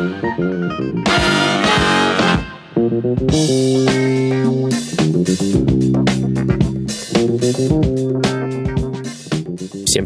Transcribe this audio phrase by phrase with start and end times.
[0.00, 0.08] Всем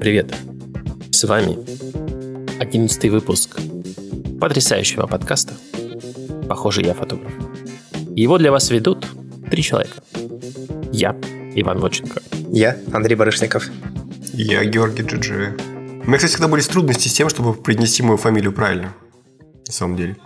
[0.01, 0.35] привет!
[1.13, 1.57] С вами
[2.59, 3.61] 11 выпуск
[4.41, 5.55] потрясающего подкаста
[6.49, 7.33] «Похоже, я фотограф».
[8.17, 9.07] Его для вас ведут
[9.49, 10.03] три человека.
[10.91, 11.17] Я,
[11.55, 12.21] Иван Воченко.
[12.51, 13.69] Я, Андрей Барышников.
[14.33, 15.57] Я, Георгий Джиджи.
[16.05, 18.93] У меня, кстати, всегда были трудности с тем, чтобы произнести мою фамилию правильно.
[19.75, 20.17] На самом деле.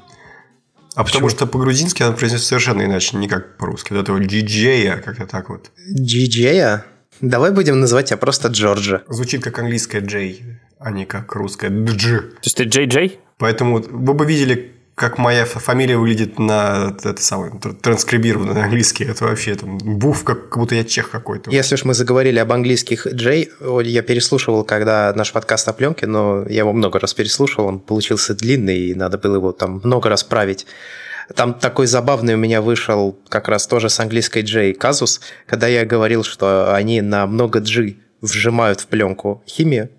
[0.95, 1.21] А Почему?
[1.21, 3.95] потому что по-грузински она произносится совершенно иначе, не как по-русски.
[3.95, 5.71] Вот этого джиджея, как-то так вот.
[5.91, 6.85] Джиджея?
[7.23, 9.05] Давай будем называть тебя просто Джорджа.
[9.09, 10.45] Звучит как английская Джей,
[10.79, 12.21] а не как русская Дж.
[12.21, 13.21] То есть ты Джей Джей?
[13.39, 19.25] Поэтому вы бы видели, как моя фамилия выглядит на это самое транскрибированно на английский, это
[19.25, 21.51] вообще там буф, как, как будто я чех какой-то.
[21.51, 23.51] Если уж мы заговорили об английских Джей,
[23.85, 28.35] я переслушивал, когда наш подкаст о пленке, но я его много раз переслушивал, он получился
[28.35, 30.67] длинный, и надо было его там много раз править.
[31.35, 35.85] Там такой забавный у меня вышел как раз тоже с английской Джей казус, когда я
[35.85, 39.91] говорил, что они на много G вжимают в пленку химию,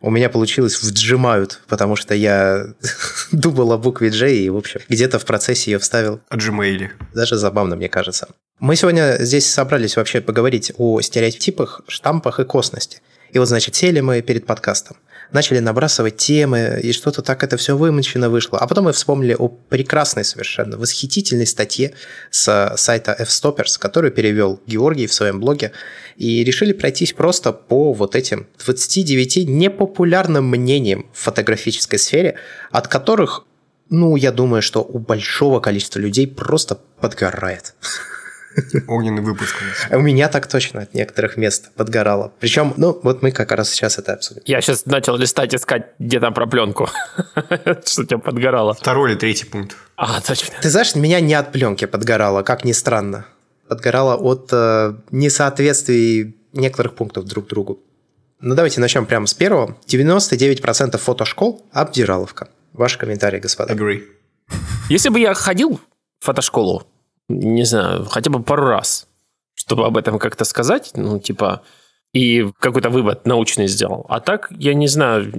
[0.00, 2.66] у меня получилось вджимают, потому что я
[3.32, 6.20] думал о букве J и, в общем, где-то в процессе ее вставил.
[6.28, 6.90] О Gmail.
[7.14, 8.28] Даже забавно, мне кажется.
[8.58, 13.00] Мы сегодня здесь собрались вообще поговорить о стереотипах, штампах и косности.
[13.32, 14.96] И вот, значит, сели мы перед подкастом
[15.32, 18.58] начали набрасывать темы, и что-то так это все вымочено вышло.
[18.58, 21.92] А потом мы вспомнили о прекрасной совершенно, восхитительной статье
[22.30, 25.72] с сайта F-Stoppers, которую перевел Георгий в своем блоге,
[26.16, 32.36] и решили пройтись просто по вот этим 29 непопулярным мнениям в фотографической сфере,
[32.70, 33.44] от которых
[33.92, 37.74] ну, я думаю, что у большого количества людей просто подгорает.
[38.88, 39.54] Огненный выпуск.
[39.90, 42.32] У меня так точно от некоторых мест подгорало.
[42.40, 44.42] Причем, ну, вот мы как раз сейчас это обсудим.
[44.44, 46.88] Я сейчас начал листать, искать, где там про пленку.
[47.86, 48.74] Что тебя подгорало.
[48.74, 49.76] Второй или третий пункт.
[49.96, 50.54] А, точно.
[50.60, 53.26] Ты знаешь, меня не от пленки подгорало, как ни странно.
[53.68, 57.80] Подгорало от э, несоответствий некоторых пунктов друг другу.
[58.40, 59.76] Ну, давайте начнем прямо с первого.
[59.86, 62.48] 99% фотошкол– обдираловка.
[62.72, 63.74] Ваши комментарии, господа.
[63.74, 64.02] Agree.
[64.88, 65.80] Если бы я ходил
[66.18, 66.86] в фотошколу,
[67.30, 69.06] не знаю, хотя бы пару раз,
[69.54, 71.62] чтобы об этом как-то сказать, ну, типа,
[72.12, 74.04] и какой-то вывод научный сделал.
[74.08, 75.32] А так, я не знаю,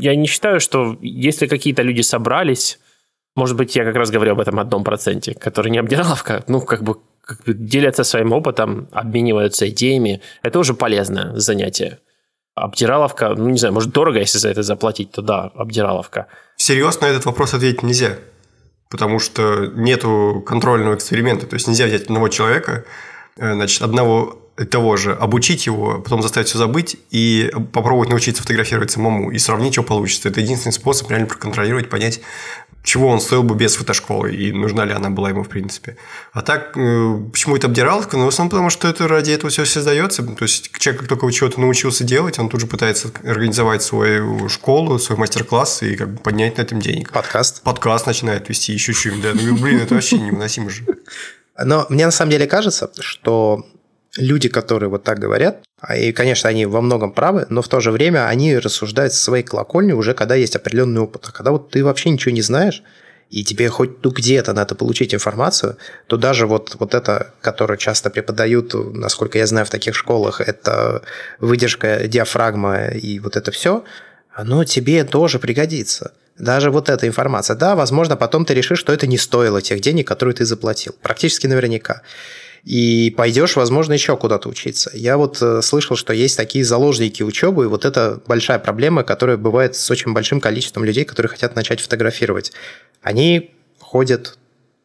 [0.00, 2.78] я не считаю, что если какие-то люди собрались,
[3.34, 6.82] может быть, я как раз говорю об этом одном проценте, который не обдираловка, ну, как
[6.82, 10.20] бы, как бы делятся своим опытом, обмениваются идеями.
[10.42, 11.98] Это уже полезное занятие.
[12.54, 16.26] Обдираловка, ну, не знаю, может, дорого, если за это заплатить, то да, обдираловка.
[16.56, 18.18] Всерьез на этот вопрос ответить нельзя
[18.92, 21.46] потому что нету контрольного эксперимента.
[21.46, 22.84] То есть нельзя взять одного человека,
[23.38, 24.38] э, значит, одного
[24.70, 29.72] того же, обучить его, потом заставить все забыть и попробовать научиться фотографировать самому и сравнить,
[29.72, 30.28] что получится.
[30.28, 32.20] Это единственный способ реально проконтролировать, понять,
[32.82, 35.96] чего он стоил бы без фотошколы и нужна ли она была ему в принципе.
[36.32, 38.16] А так, э, почему это обдираловка?
[38.16, 40.22] Ну, в основном потому, что это ради этого все создается.
[40.22, 44.98] То есть, человек, как только чего-то научился делать, он тут же пытается организовать свою школу,
[44.98, 47.12] свой мастер-класс и как бы поднять на этом денег.
[47.12, 47.62] Подкаст.
[47.62, 49.30] Подкаст начинает вести, еще чем, да.
[49.34, 50.84] Ну, блин, это вообще невыносимо же.
[51.62, 53.64] Но мне на самом деле кажется, что
[54.16, 57.80] люди, которые вот так говорят, а, и, конечно, они во многом правы, но в то
[57.80, 61.26] же время они рассуждают со своей колокольни уже, когда есть определенный опыт.
[61.28, 62.82] А когда вот ты вообще ничего не знаешь,
[63.30, 68.10] и тебе хоть ну, где-то надо получить информацию, то даже вот, вот это, которое часто
[68.10, 71.02] преподают, насколько я знаю, в таких школах, это
[71.40, 73.84] выдержка диафрагма и вот это все,
[74.34, 76.12] оно тебе тоже пригодится.
[76.38, 77.56] Даже вот эта информация.
[77.56, 80.94] Да, возможно, потом ты решишь, что это не стоило тех денег, которые ты заплатил.
[81.00, 82.02] Практически наверняка
[82.64, 84.90] и пойдешь, возможно, еще куда-то учиться.
[84.94, 89.36] Я вот э, слышал, что есть такие заложники учебы, и вот это большая проблема, которая
[89.36, 92.52] бывает с очень большим количеством людей, которые хотят начать фотографировать.
[93.02, 93.50] Они
[93.80, 94.38] ходят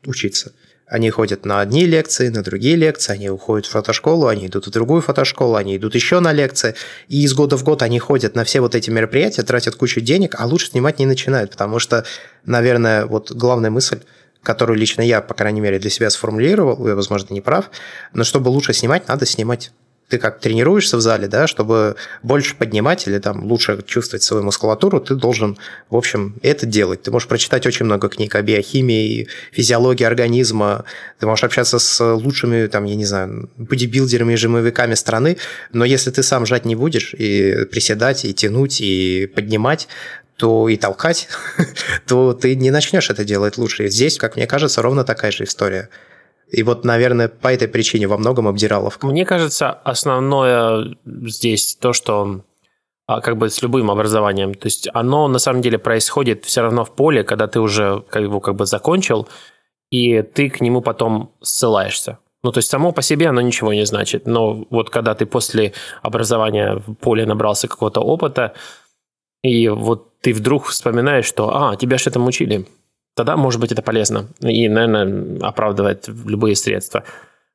[0.05, 0.53] учиться.
[0.88, 4.71] Они ходят на одни лекции, на другие лекции, они уходят в фотошколу, они идут в
[4.71, 6.75] другую фотошколу, они идут еще на лекции,
[7.09, 10.35] и из года в год они ходят на все вот эти мероприятия, тратят кучу денег,
[10.39, 12.06] а лучше снимать не начинают, потому что,
[12.45, 14.00] наверное, вот главная мысль–
[14.47, 17.69] которую лично я, по крайней мере, для себя сформулировал, я, возможно, не прав,
[18.13, 19.71] но чтобы лучше снимать, надо снимать
[20.09, 25.01] ты как тренируешься в зале, да, чтобы больше поднимать или там лучше чувствовать свою мускулатуру,
[25.01, 25.57] ты должен,
[25.89, 27.01] в общем, это делать.
[27.01, 30.85] Ты можешь прочитать очень много книг о биохимии, физиологии организма,
[31.19, 35.38] ты можешь общаться с лучшими, там, я не знаю, бодибилдерами и жимовиками страны,
[35.73, 39.89] но если ты сам жать не будешь и приседать, и тянуть, и поднимать,
[40.38, 41.28] то и толкать,
[42.07, 43.88] то ты не начнешь это делать лучше.
[43.88, 45.89] Здесь, как мне кажется, ровно такая же история.
[46.50, 49.06] И вот, наверное, по этой причине во многом обдираловка.
[49.07, 52.42] Мне кажется, основное здесь то, что
[53.07, 54.54] а как бы с любым образованием.
[54.54, 58.42] То есть оно на самом деле происходит все равно в поле, когда ты уже его
[58.42, 59.30] как бы закончил,
[59.90, 62.19] и ты к нему потом ссылаешься.
[62.44, 64.28] Ну, то есть само по себе оно ничего не значит.
[64.28, 68.54] Но вот когда ты после образования в поле набрался какого-то опыта,
[69.44, 72.68] и вот ты вдруг вспоминаешь, что, а, тебя же этому учили,
[73.16, 74.28] тогда, может быть, это полезно.
[74.42, 77.04] И, наверное, оправдывает любые средства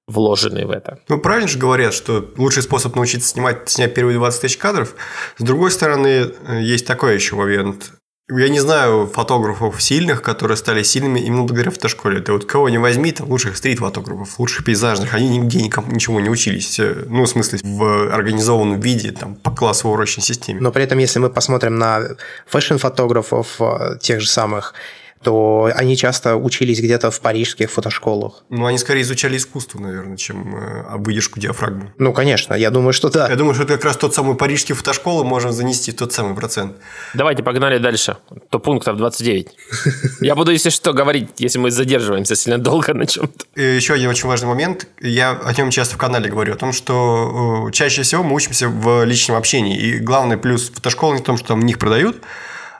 [0.08, 0.98] вложенные в это.
[1.08, 4.94] Ну, правильно же говорят, что лучший способ научиться снимать, снять первые 20 тысяч кадров.
[5.38, 7.92] С другой стороны, есть такой еще момент.
[8.34, 12.20] Я не знаю фотографов сильных, которые стали сильными именно благодаря фотошколе.
[12.20, 16.30] Ты вот кого не возьми, там лучших стрит-фотографов, лучших пейзажных, они нигде никому, ничего не
[16.30, 16.80] учились.
[17.06, 20.60] Ну, в смысле, в организованном виде, там, по классовой урочной системе.
[20.60, 24.74] Но при этом, если мы посмотрим на фэшн-фотографов э, тех же самых,
[25.22, 28.44] то они часто учились где-то в парижских фотошколах.
[28.50, 31.92] Ну, они скорее изучали искусство, наверное, чем э, выдержку диафрагмы.
[31.98, 33.28] Ну, конечно, я думаю, что да.
[33.28, 36.76] Я думаю, что это как раз тот самый парижский фотошколы можно занести тот самый процент.
[37.14, 38.16] Давайте погнали дальше.
[38.50, 39.48] То пунктов 29.
[40.20, 43.60] Я буду, если что, говорить, если мы задерживаемся сильно долго на чем-то.
[43.60, 44.86] Еще один очень важный момент.
[45.00, 48.68] Я о нем часто в канале говорю, о том, что э, чаще всего мы учимся
[48.68, 49.78] в личном общении.
[49.78, 52.16] И главный плюс фотошколы не в том, что там в них продают,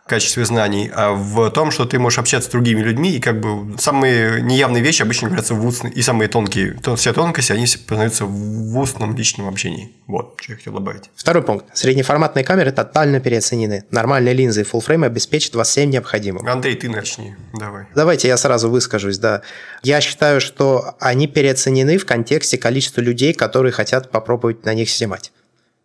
[0.06, 3.78] качестве знаний, а в том, что ты можешь общаться с другими людьми, и как бы
[3.78, 8.25] самые неявные вещи обычно говорятся в устном, и самые тонкие, то, все тонкости, они познаются
[8.25, 9.93] в устном личном общении.
[10.06, 11.10] Вот, что я хотел добавить.
[11.14, 11.66] Второй пункт.
[11.76, 13.84] Среднеформатные камеры тотально переоценены.
[13.90, 16.46] Нормальные линзы и full обеспечат вас всем необходимым.
[16.46, 17.87] Андрей, ты начни, давай.
[17.94, 19.43] Давайте я сразу выскажусь, да.
[19.82, 25.32] Я считаю, что они переоценены в контексте количества людей, которые хотят попробовать на них снимать.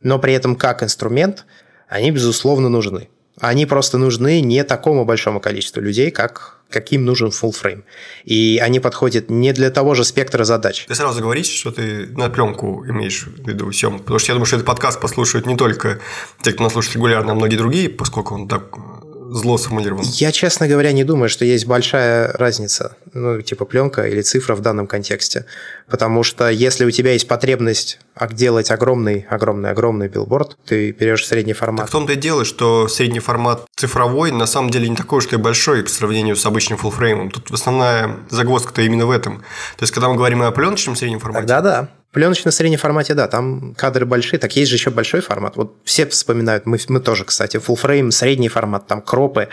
[0.01, 1.45] Но при этом как инструмент
[1.87, 3.09] они, безусловно, нужны.
[3.39, 7.83] Они просто нужны не такому большому количеству людей, как каким нужен full frame.
[8.25, 10.85] И они подходят не для того же спектра задач.
[10.87, 14.45] Ты сразу говоришь, что ты на пленку имеешь в виду съемку, потому что я думаю,
[14.45, 15.99] что этот подкаст послушают не только
[16.41, 18.63] те, кто нас слушает регулярно, а многие другие, поскольку он так
[19.31, 20.05] зло сформулировано?
[20.13, 24.61] Я, честно говоря, не думаю, что есть большая разница, ну, типа пленка или цифра в
[24.61, 25.45] данном контексте.
[25.89, 27.99] Потому что если у тебя есть потребность
[28.31, 31.81] делать огромный, огромный, огромный билборд, ты берешь средний формат.
[31.81, 35.27] Так в том-то и дело, что средний формат цифровой на самом деле не такой уж
[35.31, 37.31] и большой по сравнению с обычным фуллфреймом.
[37.31, 39.39] Тут основная загвоздка-то именно в этом.
[39.77, 41.47] То есть, когда мы говорим о пленочном среднем формате...
[41.47, 41.89] Да, да.
[42.17, 45.55] Пленочно среднем формате, да, там кадры большие, так есть же еще большой формат.
[45.55, 49.49] Вот все вспоминают, мы, мы тоже, кстати, full frame, средний формат, там кропы,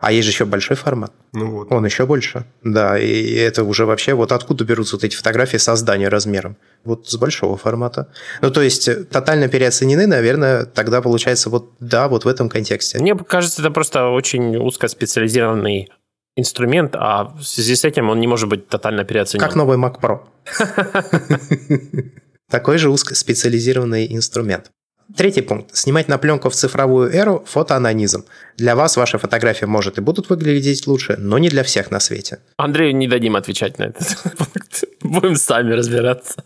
[0.00, 1.12] а есть же еще большой формат.
[1.34, 1.70] Ну вот.
[1.70, 2.46] Он еще больше.
[2.64, 6.56] Да, и это уже вообще вот откуда берутся вот эти фотографии создания размером?
[6.84, 8.08] Вот с большого формата.
[8.40, 12.98] Ну, то есть, тотально переоценены, наверное, тогда получается вот, да, вот в этом контексте.
[12.98, 15.90] Мне кажется, это просто очень узкоспециализированный
[16.36, 19.44] инструмент, а в связи с этим он не может быть тотально переоценен.
[19.44, 20.20] Как новый Mac Pro.
[22.50, 24.70] Такой же узкоспециализированный инструмент.
[25.16, 25.76] Третий пункт.
[25.76, 28.24] Снимать на пленку в цифровую эру– фотоанонизм.
[28.56, 32.38] Для вас ваши фотографии, может, и будут выглядеть лучше, но не для всех на свете.
[32.56, 34.84] Андрею не дадим отвечать на этот пункт.
[35.02, 36.44] Будем сами разбираться.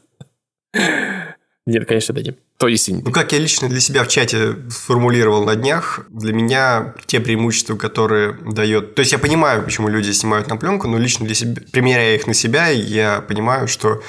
[1.66, 2.36] Нет, конечно, дадим.
[2.56, 2.88] То есть...
[2.88, 7.76] Ну, как я лично для себя в чате сформулировал на днях, для меня те преимущества,
[7.76, 8.94] которые дает...
[8.94, 12.26] То есть, я понимаю, почему люди снимают на пленку, но лично для себя, примеряя их
[12.26, 14.02] на себя, я понимаю, что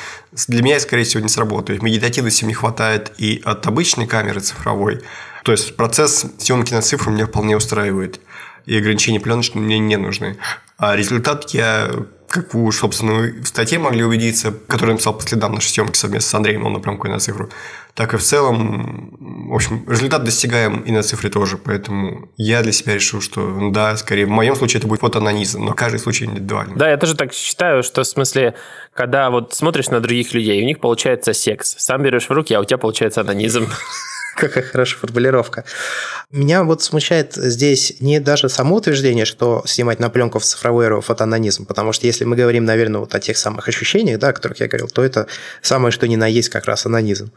[0.47, 1.81] для меня, скорее всего, не сработает.
[1.81, 5.01] Медитативности не хватает и от обычной камеры цифровой.
[5.43, 8.21] То есть, процесс съемки на цифру меня вполне устраивает.
[8.65, 10.37] И ограничения пленочные мне не нужны.
[10.81, 11.91] А результат я
[12.27, 16.33] как вы, собственно, в статье могли убедиться, которую написал по следам нашей съемки совместно с
[16.33, 17.49] Андреем, он напрямую на цифру,
[17.93, 19.17] так и в целом,
[19.49, 23.71] в общем, результат достигаем и на цифре тоже, поэтому я для себя решил, что ну
[23.71, 26.77] да, скорее, в моем случае это будет фотоанонизм, но каждый случай индивидуальный.
[26.77, 28.55] Да, я тоже так считаю, что в смысле,
[28.93, 32.61] когда вот смотришь на других людей, у них получается секс, сам берешь в руки, а
[32.61, 33.67] у тебя получается анонизм.
[34.35, 35.65] Какая хорошая формулировка.
[36.31, 41.01] Меня вот смущает здесь не даже само утверждение, что снимать на пленку в цифровой эру
[41.01, 44.59] фотоанонизм, потому что если мы говорим, наверное, вот о тех самых ощущениях, да, о которых
[44.59, 45.27] я говорил, то это
[45.61, 47.31] самое, что ни на есть как раз анонизм.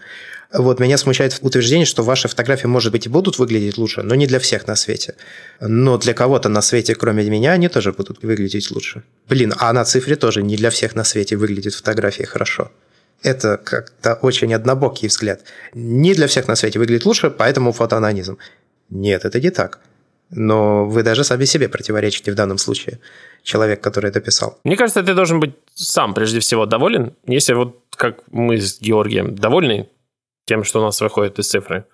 [0.52, 4.28] Вот меня смущает утверждение, что ваши фотографии, может быть, и будут выглядеть лучше, но не
[4.28, 5.14] для всех на свете.
[5.60, 9.02] Но для кого-то на свете, кроме меня, они тоже будут выглядеть лучше.
[9.28, 12.70] Блин, а на цифре тоже не для всех на свете выглядит фотографии хорошо
[13.22, 15.44] это как-то очень однобокий взгляд.
[15.74, 18.38] Не для всех на свете выглядит лучше, поэтому фотоанонизм.
[18.90, 19.80] Нет, это не так.
[20.30, 22.98] Но вы даже сами себе противоречите в данном случае,
[23.42, 24.58] человек, который это писал.
[24.64, 27.14] Мне кажется, ты должен быть сам прежде всего доволен.
[27.26, 29.88] Если вот как мы с Георгием довольны
[30.46, 31.84] тем, что у нас выходит из цифры,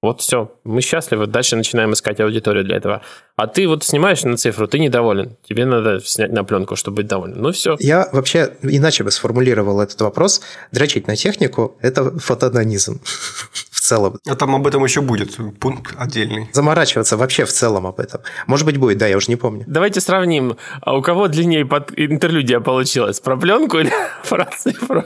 [0.00, 3.02] вот все, мы счастливы, дальше начинаем искать аудиторию для этого.
[3.34, 7.08] А ты вот снимаешь на цифру, ты недоволен, тебе надо снять на пленку, чтобы быть
[7.08, 7.40] доволен.
[7.40, 7.76] Ну все.
[7.80, 10.40] Я вообще иначе бы сформулировал этот вопрос.
[10.70, 14.18] Дрочить на технику– это фотононизм в целом.
[14.26, 16.48] А там об этом еще будет пункт отдельный.
[16.52, 18.20] Заморачиваться вообще в целом об этом.
[18.46, 19.64] Может быть, будет, да, я уже не помню.
[19.66, 23.20] Давайте сравним, а у кого длиннее под интерлюдия получилась?
[23.20, 23.92] Про пленку или
[24.28, 25.04] про цифру?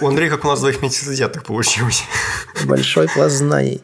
[0.00, 2.04] У Андрея, как у нас двоих так получилось.
[2.64, 3.80] Большой пласт знаний.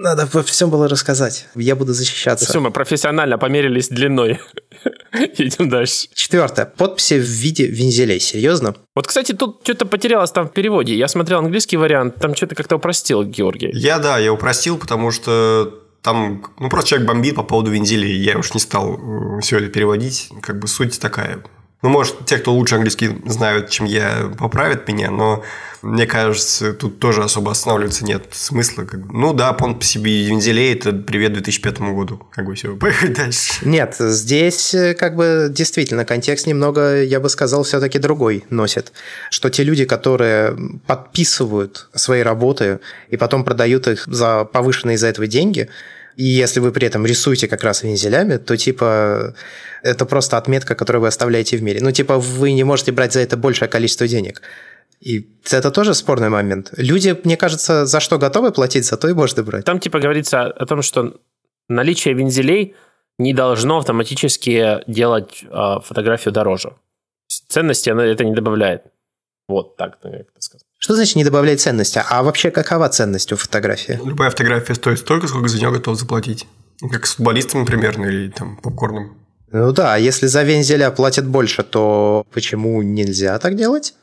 [0.00, 1.48] Надо во всем было рассказать.
[1.56, 2.46] Я буду защищаться.
[2.46, 4.38] Все, мы профессионально померились длиной.
[5.12, 6.06] Идем дальше.
[6.14, 6.66] Четвертое.
[6.66, 8.20] Подписи в виде вензелей.
[8.20, 8.76] Серьезно?
[8.94, 10.94] Вот, кстати, тут что-то потерялось там в переводе.
[10.94, 13.70] Я смотрел английский вариант, там что-то как-то упростил Георгий.
[13.72, 18.16] Я, да, я упростил, потому что там, ну, просто человек бомбит по поводу вензелей.
[18.18, 20.30] Я уж не стал э, все это переводить.
[20.42, 21.42] Как бы суть такая.
[21.80, 25.44] Ну, может, те, кто лучше английский знают, чем я, поправят меня, но
[25.80, 28.82] мне кажется, тут тоже особо останавливаться нет смысла.
[28.82, 32.20] Как ну да, понт по себе вензелей– это привет 2005 году.
[32.32, 33.60] Как бы все, поехали дальше.
[33.62, 38.92] Нет, здесь э, как бы действительно контекст немного, я бы сказал, все-таки другой носит.
[39.30, 40.56] Что те люди, которые
[40.88, 45.68] подписывают свои работы и потом продают их за повышенные из-за этого деньги–
[46.18, 49.34] и если вы при этом рисуете как раз вензелями, то типа
[49.84, 51.78] это просто отметка, которую вы оставляете в мире.
[51.80, 54.42] Ну, типа, вы не можете брать за это большее количество денег.
[55.00, 56.72] И это тоже спорный момент.
[56.76, 59.64] Люди, мне кажется, за что готовы платить, за то и можно брать.
[59.64, 61.20] Там типа говорится о том, что
[61.68, 62.74] наличие вензелей
[63.18, 66.72] не должно автоматически делать э, фотографию дороже.
[67.28, 68.82] Ценности она это не добавляет.
[69.48, 70.67] Вот так, наверное, сказать.
[70.78, 72.00] Что значит не добавлять ценности?
[72.08, 74.00] А вообще какова ценность у фотографии?
[74.04, 76.46] Любая фотография стоит столько, сколько за нее готов заплатить.
[76.90, 79.18] Как с футболистом, примерно, или там попкорном.
[79.50, 83.94] Ну да, а если за вензеля платят больше, то почему нельзя так делать?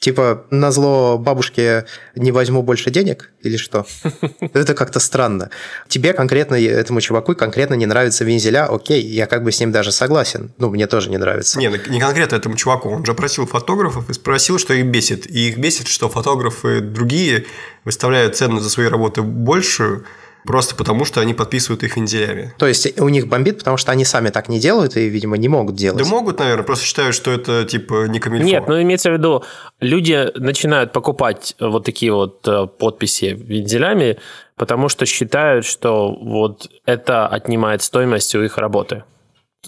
[0.00, 1.84] Типа, на зло бабушке
[2.16, 3.86] не возьму больше денег или что?
[4.54, 5.50] Это как-то странно.
[5.88, 9.92] Тебе конкретно, этому чуваку конкретно не нравится вензеля, окей, я как бы с ним даже
[9.92, 10.54] согласен.
[10.56, 11.58] Ну, мне тоже не нравится.
[11.58, 12.88] Не, ну, не конкретно этому чуваку.
[12.88, 15.30] Он же просил фотографов и спросил, что их бесит.
[15.30, 17.44] И их бесит, что фотографы другие
[17.84, 20.06] выставляют цену за свои работы большую,
[20.44, 22.54] Просто потому, что они подписывают их вензелями.
[22.58, 25.48] То есть у них бомбит, потому что они сами так не делают и, видимо, не
[25.48, 26.02] могут делать.
[26.02, 28.46] Да могут, наверное, просто считают, что это типа не камильфо.
[28.46, 29.44] Нет, ну имеется в виду,
[29.80, 34.18] люди начинают покупать вот такие вот э, подписи вензелями,
[34.56, 39.04] потому что считают, что вот это отнимает стоимость у их работы.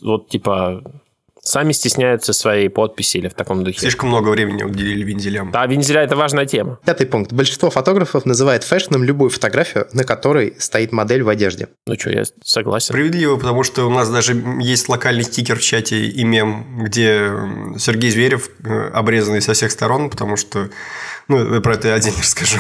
[0.01, 0.83] Вот типа
[1.45, 3.81] сами стесняются своей подписи или в таком духе.
[3.81, 5.51] Слишком много времени уделили вензелям.
[5.51, 6.79] Да, вензеля– это важная тема.
[6.85, 7.33] Пятый пункт.
[7.33, 11.69] Большинство фотографов называет фэшном любую фотографию, на которой стоит модель в одежде.
[11.87, 12.87] Ну что, я согласен.
[12.87, 17.31] Справедливо, потому что у нас даже есть локальный стикер в чате и мем, где
[17.77, 20.71] Сергей Зверев э, обрезанный со всех сторон, потому что
[21.29, 22.59] ну, про это я отдельно расскажу.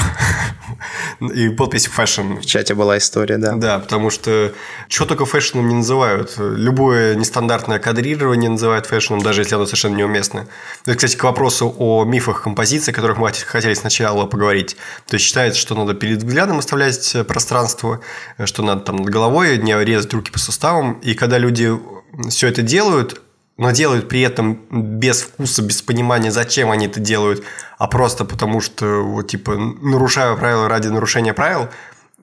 [1.35, 2.41] И подпись fashion.
[2.41, 3.55] В чате была история, да.
[3.55, 4.53] Да, потому что
[4.89, 6.35] что только фэшном не называют.
[6.39, 10.49] Любое нестандартное кадрирование называют фэшном, даже если оно совершенно неуместно.
[10.87, 14.77] Это, кстати, к вопросу о мифах композиции, о которых мы хотели сначала поговорить.
[15.07, 18.01] То есть считается, что надо перед взглядом оставлять пространство,
[18.45, 20.95] что надо там над головой не резать руки по суставам.
[21.01, 21.71] И когда люди
[22.29, 23.21] все это делают,
[23.59, 27.45] но делают при этом без вкуса, без понимания, зачем они это делают,
[27.79, 31.69] а просто потому что, вот, типа, нарушаю правила ради нарушения правил,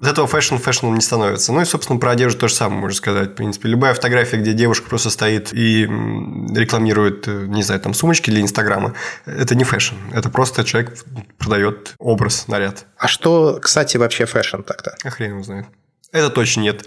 [0.02, 1.52] от этого фэшн фэшном не становится.
[1.52, 3.32] Ну и, собственно, про одежду то же самое можно сказать.
[3.32, 8.30] В принципе, любая фотография, где девушка просто стоит и рекламирует, э, не знаю, там, сумочки
[8.30, 8.94] для Инстаграма,
[9.26, 9.96] это не фэшн.
[10.14, 10.98] Это просто человек
[11.38, 12.86] продает образ, наряд.
[12.98, 14.96] А что, кстати, вообще фэшн так-то?
[15.04, 15.66] А хрен его знает.
[16.12, 16.84] Это точно нет.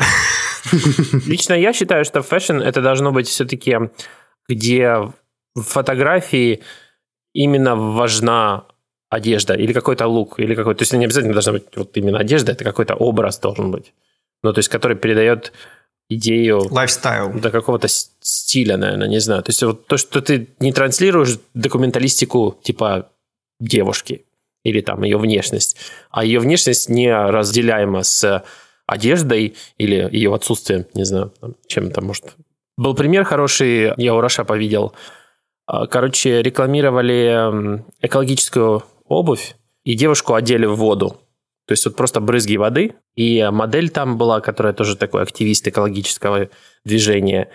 [1.27, 3.77] Лично я считаю, что фэшн это должно быть все-таки
[4.49, 5.13] где
[5.55, 6.63] в фотографии
[7.33, 8.67] именно важна
[9.13, 10.79] одежда или какой-то лук, или какой-то...
[10.79, 13.93] То есть не обязательно должна быть вот именно одежда, это какой-то образ должен быть.
[14.43, 15.53] Ну, то есть, который передает
[16.09, 16.67] идею...
[16.71, 17.33] Lifestyle.
[17.41, 19.43] До какого-то стиля, наверное, не знаю.
[19.43, 23.11] То есть, вот то, что ты не транслируешь документалистику типа
[23.61, 24.25] девушки
[24.65, 25.77] или там ее внешность,
[26.11, 28.43] а ее внешность не разделяема с
[28.87, 31.33] одеждой или ее отсутствием, не знаю,
[31.67, 32.25] чем то может
[32.77, 34.95] был пример хороший, я у Рошапа видел.
[35.67, 41.17] А, короче, рекламировали экологическую обувь, и девушку одели в воду.
[41.67, 46.49] То есть вот просто брызги воды, и модель там была, которая тоже такой активист экологического
[46.85, 47.49] движения.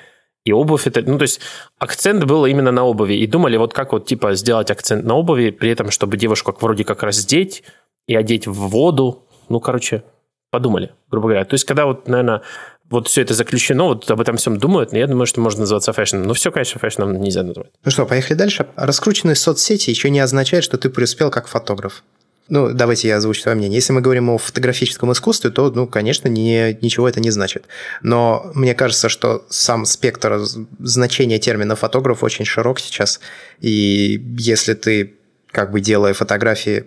[0.45, 1.41] И обувь это, ну то есть
[1.77, 3.15] акцент был именно на обуви.
[3.15, 6.85] И думали, вот как вот типа сделать акцент на обуви, при этом, чтобы девушку вроде
[6.85, 7.63] как раздеть
[8.07, 9.27] и одеть в воду.
[9.49, 10.03] Ну, короче,
[10.49, 11.45] подумали, грубо говоря.
[11.45, 12.41] То есть когда вот, наверное,
[12.89, 15.91] вот все это заключено, вот об этом всем думают, но я думаю, что можно называться
[15.93, 16.23] фэшном.
[16.23, 17.71] Но все, конечно, фэшном нельзя называть.
[17.83, 18.67] Ну что, поехали дальше.
[18.75, 22.03] Раскрученность соцсети еще не означает, что ты преуспел как фотограф.
[22.49, 23.75] Ну, давайте я озвучу свое мнение.
[23.75, 27.65] Если мы говорим о фотографическом искусстве, то, ну, конечно, не, ничего это не значит.
[28.01, 30.39] Но мне кажется, что сам спектр
[30.79, 33.19] значения термина фотограф очень широк сейчас.
[33.59, 35.15] И если ты,
[35.51, 36.85] как бы делая фотографии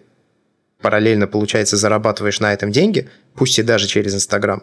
[0.80, 4.62] параллельно, получается, зарабатываешь на этом деньги, пусть и даже через Инстаграм,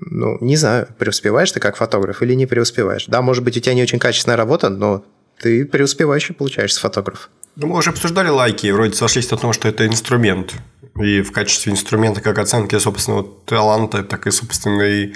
[0.00, 3.06] ну, не знаю, преуспеваешь ты как фотограф или не преуспеваешь.
[3.06, 5.04] Да, может быть, у тебя не очень качественная работа, но
[5.40, 7.30] ты преуспевающий получаешься фотограф.
[7.56, 10.54] Ну, мы уже обсуждали лайки, вроде сошлись на том, что это инструмент.
[10.96, 15.14] И в качестве инструмента как оценки собственного таланта, так и собственной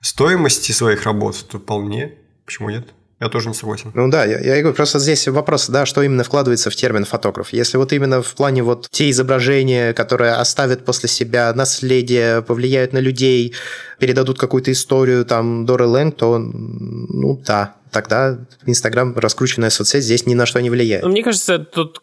[0.00, 2.14] стоимости своих работ, то вполне.
[2.44, 2.88] Почему нет?
[3.18, 3.92] Я тоже не согласен.
[3.94, 7.52] Ну да, я, я говорю, просто здесь вопрос, да, что именно вкладывается в термин фотограф.
[7.52, 12.98] Если вот именно в плане вот те изображения, которые оставят после себя наследие, повлияют на
[12.98, 13.54] людей,
[13.98, 20.34] передадут какую-то историю, там, Доры Лэнг, то, ну да, тогда Инстаграм, раскрученная соцсеть, здесь ни
[20.34, 21.06] на что не влияет.
[21.06, 22.02] Мне кажется, тут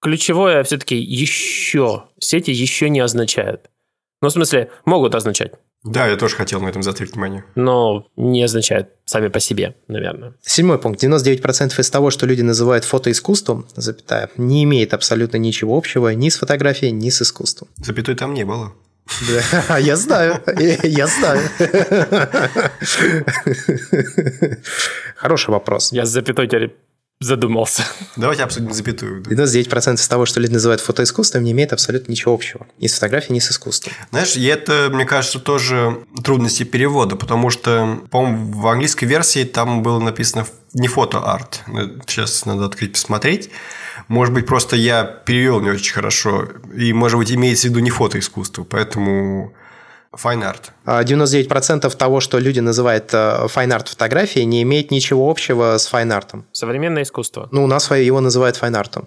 [0.00, 2.04] ключевое все-таки еще.
[2.18, 3.68] Сети еще не означают.
[4.22, 5.52] Ну, в смысле, могут означать.
[5.82, 7.44] Да, я тоже хотел на этом заострить внимание.
[7.54, 10.34] Но не означают сами по себе, наверное.
[10.42, 11.02] Седьмой пункт.
[11.02, 16.36] 99% из того, что люди называют фотоискусством, запятая, не имеет абсолютно ничего общего ни с
[16.36, 17.70] фотографией, ни с искусством.
[17.76, 18.74] Запятой там не было.
[19.68, 20.42] Да, я знаю,
[20.82, 21.40] я знаю.
[25.16, 25.92] Хороший вопрос.
[25.92, 26.76] Я с запятой теперь
[27.20, 27.84] задумался.
[28.16, 29.22] Давайте обсудим запятую.
[29.22, 32.66] 99% из того, что люди называют фотоискусством, не имеет абсолютно ничего общего.
[32.78, 33.92] Ни с фотографией, ни с искусством.
[34.10, 39.82] Знаешь, и это, мне кажется, тоже трудности перевода, потому что, по-моему, в английской версии там
[39.82, 41.62] было написано не фото-арт.
[42.06, 43.50] Сейчас надо открыть, посмотреть.
[44.08, 46.48] Может быть, просто я перевел не очень хорошо.
[46.74, 48.64] И, может быть, имеется в виду не фотоискусство.
[48.64, 49.52] Поэтому
[50.16, 50.72] Fine art.
[50.86, 55.92] 99% а того, что люди называют э, fine art фотографией, не имеет ничего общего с
[55.92, 56.42] fine art.
[56.52, 57.48] Современное искусство.
[57.52, 59.04] Ну, у нас его называют fine art.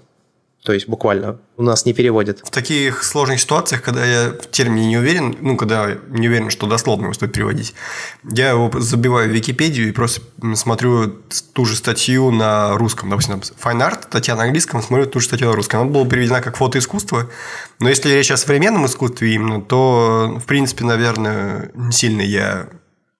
[0.64, 2.40] То есть буквально у нас не переводят.
[2.40, 6.68] В таких сложных ситуациях, когда я в термине не уверен, ну, когда не уверен, что
[6.68, 7.74] дословно его стоит переводить,
[8.24, 10.22] я его забиваю в Википедию и просто
[10.56, 13.10] смотрю ту же статью на русском.
[13.10, 15.82] Допустим, Fine Art, статья на английском, смотрю ту же статью на русском.
[15.82, 17.30] Она была переведена как фотоискусство.
[17.82, 22.70] Но если речь о современном искусстве именно, то, в принципе, наверное, сильно я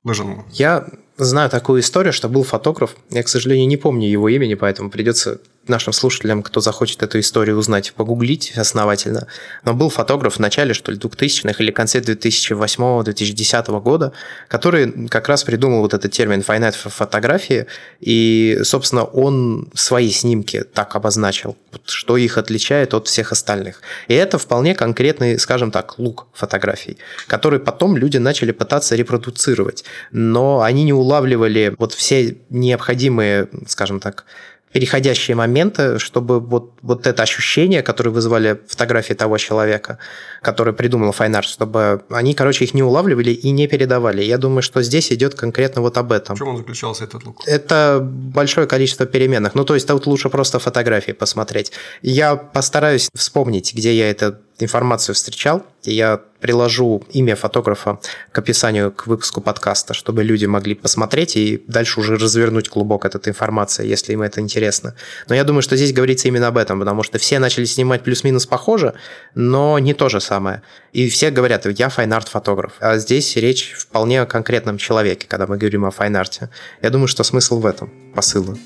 [0.06, 0.44] должен...
[0.52, 2.96] Я знаю такую историю, что был фотограф.
[3.10, 7.58] Я, к сожалению, не помню его имени, поэтому придется нашим слушателям, кто захочет эту историю
[7.58, 9.28] узнать, погуглить основательно.
[9.64, 14.14] Но был фотограф в начале, что ли, 2000-х или конце 2008-2010 года,
[14.48, 17.68] который как раз придумал вот этот термин «файнет фотографии»,
[18.00, 23.82] и, собственно, он свои снимки так обозначил, что их отличает от всех остальных.
[24.08, 26.98] И это вполне конкретный, скажем так, лук фотографий,
[27.28, 34.26] который потом люди начали пытаться репродуцировать, но они не улавливали вот все необходимые, скажем так,
[34.74, 40.00] переходящие моменты, чтобы вот, вот это ощущение, которое вызвали фотографии того человека,
[40.42, 44.24] который придумал Fine чтобы они, короче, их не улавливали и не передавали.
[44.24, 46.36] Я думаю, что здесь идет конкретно вот об этом.
[46.36, 47.42] В чем он заключался, этот лук?
[47.46, 49.56] Это большое количество переменных.
[49.56, 51.72] Ну, то есть тут лучше просто фотографии посмотреть.
[52.02, 58.00] Я постараюсь вспомнить, где я это информацию встречал, и я приложу имя фотографа
[58.32, 63.30] к описанию к выпуску подкаста, чтобы люди могли посмотреть и дальше уже развернуть клубок этой
[63.30, 64.94] информации, если им это интересно.
[65.28, 68.46] Но я думаю, что здесь говорится именно об этом, потому что все начали снимать плюс-минус
[68.46, 68.94] похоже,
[69.36, 70.62] но не то же самое.
[70.92, 72.74] И все говорят, я fine art фотограф.
[72.80, 76.50] А здесь речь вполне о конкретном человеке, когда мы говорим о fine art'е.
[76.82, 78.58] Я думаю, что смысл в этом, посылы,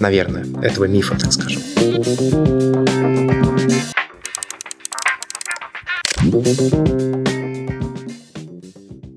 [0.00, 1.62] наверное, этого мифа, так скажем.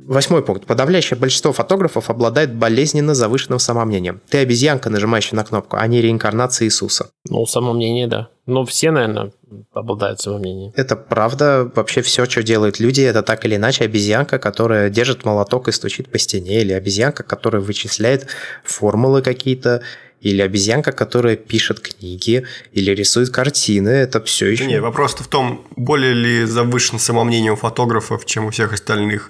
[0.08, 0.66] Восьмой пункт.
[0.66, 4.22] Подавляющее большинство фотографов обладает болезненно завышенным самомнением.
[4.30, 7.10] Ты обезьянка, нажимающая на кнопку, а не реинкарнация Иисуса.
[7.30, 8.30] Ну, самомнение, да.
[8.48, 9.32] Ну, все, наверное,
[9.74, 10.74] обладают самомнением.
[10.76, 11.72] Это правда.
[11.76, 16.12] Вообще все, что делают люди, это так или иначе обезьянка, которая держит молоток и стучит
[16.12, 18.28] по стене, или обезьянка, которая вычисляет
[18.64, 19.82] формулы какие-то,
[20.26, 24.66] или обезьянка, которая пишет книги, или рисует картины, это все еще...
[24.66, 29.30] Нет, вопрос в том, более ли завышен самомнение у фотографов, чем у всех остальных.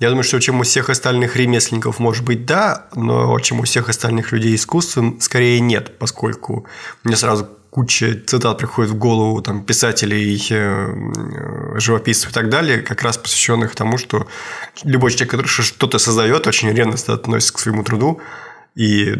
[0.00, 3.88] Я думаю, что чем у всех остальных ремесленников, может быть, да, но чем у всех
[3.88, 6.66] остальных людей искусства, скорее нет, поскольку
[7.04, 13.00] мне сразу куча цитат приходит в голову там, писателей, э, живописцев и так далее, как
[13.00, 14.26] раз посвященных тому, что
[14.84, 18.20] любой человек, который что-то создает, очень ревностно относится к своему труду,
[18.74, 19.14] и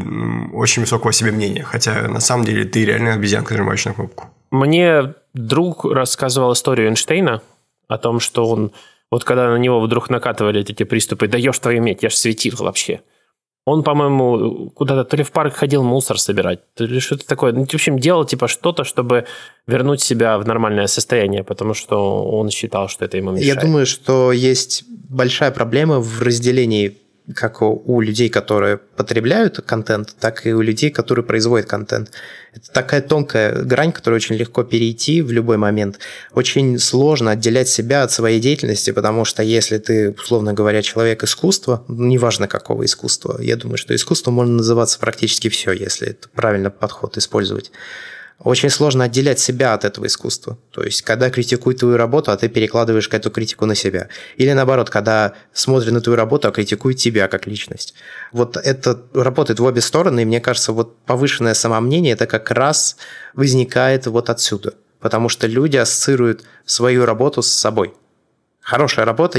[0.52, 1.62] очень высокого себе мнения.
[1.62, 4.24] Хотя на самом деле ты реально обезьянка, нажимающая на кнопку.
[4.50, 7.42] Мне друг рассказывал историю Эйнштейна
[7.88, 8.72] о том, что он,
[9.10, 13.00] вот когда на него вдруг накатывали эти приступы, даешь твою медь, я же светил вообще.
[13.66, 17.52] Он, по-моему, куда-то то ли в парк ходил мусор собирать, то ли что-то такое.
[17.52, 19.24] Ну, в общем, делал типа что-то, чтобы
[19.66, 23.54] вернуть себя в нормальное состояние, потому что он считал, что это ему мешает.
[23.54, 26.98] Я думаю, что есть большая проблема в разделении
[27.34, 32.10] как у людей, которые потребляют контент, так и у людей, которые производят контент.
[32.52, 36.00] Это такая тонкая грань, которую очень легко перейти в любой момент.
[36.34, 41.82] Очень сложно отделять себя от своей деятельности, потому что если ты, условно говоря, человек искусства,
[41.88, 46.70] ну, неважно какого искусства, я думаю, что искусство можно называться практически все, если это правильно
[46.70, 47.72] подход использовать
[48.38, 50.58] очень сложно отделять себя от этого искусства.
[50.70, 54.08] То есть, когда критикуют твою работу, а ты перекладываешь эту критику на себя.
[54.36, 57.94] Или наоборот, когда смотрят на твою работу, а критикуют тебя как личность.
[58.32, 62.96] Вот это работает в обе стороны, и мне кажется, вот повышенное самомнение, это как раз
[63.34, 64.74] возникает вот отсюда.
[65.00, 67.94] Потому что люди ассоциируют свою работу с собой.
[68.60, 69.38] Хорошая работа,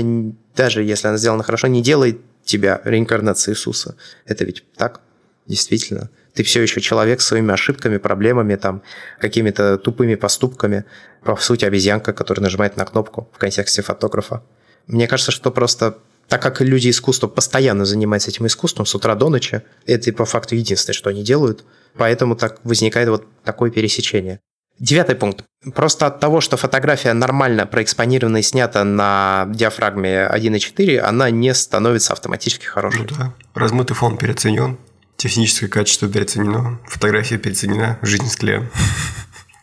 [0.56, 3.96] даже если она сделана хорошо, не делает тебя реинкарнацией Иисуса.
[4.26, 5.02] Это ведь так,
[5.48, 8.82] действительно ты все еще человек с своими ошибками, проблемами, там,
[9.20, 10.86] какими-то тупыми поступками.
[11.24, 14.44] По сути, обезьянка, которая нажимает на кнопку в контексте фотографа.
[14.86, 19.30] Мне кажется, что просто так как люди искусства постоянно занимаются этим искусством с утра до
[19.30, 21.64] ночи, это по факту единственное, что они делают,
[21.96, 24.40] поэтому так возникает вот такое пересечение.
[24.78, 25.46] Девятый пункт.
[25.74, 32.12] Просто от того, что фотография нормально проэкспонирована и снята на диафрагме 1.4, она не становится
[32.12, 33.08] автоматически хорошей.
[33.10, 33.34] Ну да.
[33.54, 34.78] Размытый фон переоценен.
[35.18, 38.70] Техническое качество переоценено, фотография переоценена, жизнь с клеем.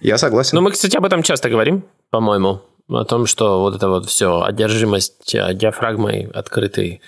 [0.01, 0.57] Я согласен.
[0.57, 4.43] Но мы, кстати, об этом часто говорим, по-моему, о том, что вот это вот все,
[4.43, 7.01] одержимость э, диафрагмой открытой,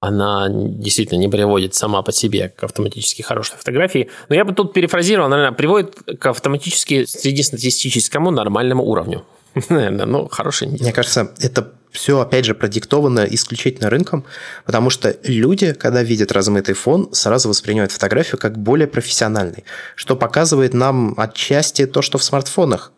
[0.00, 4.10] она действительно не приводит сама по себе к автоматически хорошей фотографии.
[4.28, 9.24] Но я бы тут перефразировал, наверное, приводит к автоматически среднестатистическому нормальному уровню.
[9.68, 10.68] Наверное, ну, хороший.
[10.68, 14.24] Мне кажется, это все, опять же, продиктовано исключительно рынком,
[14.64, 20.72] потому что люди, когда видят размытый фон, сразу воспринимают фотографию как более профессиональный, что показывает
[20.72, 22.92] нам отчасти то, что в смартфонах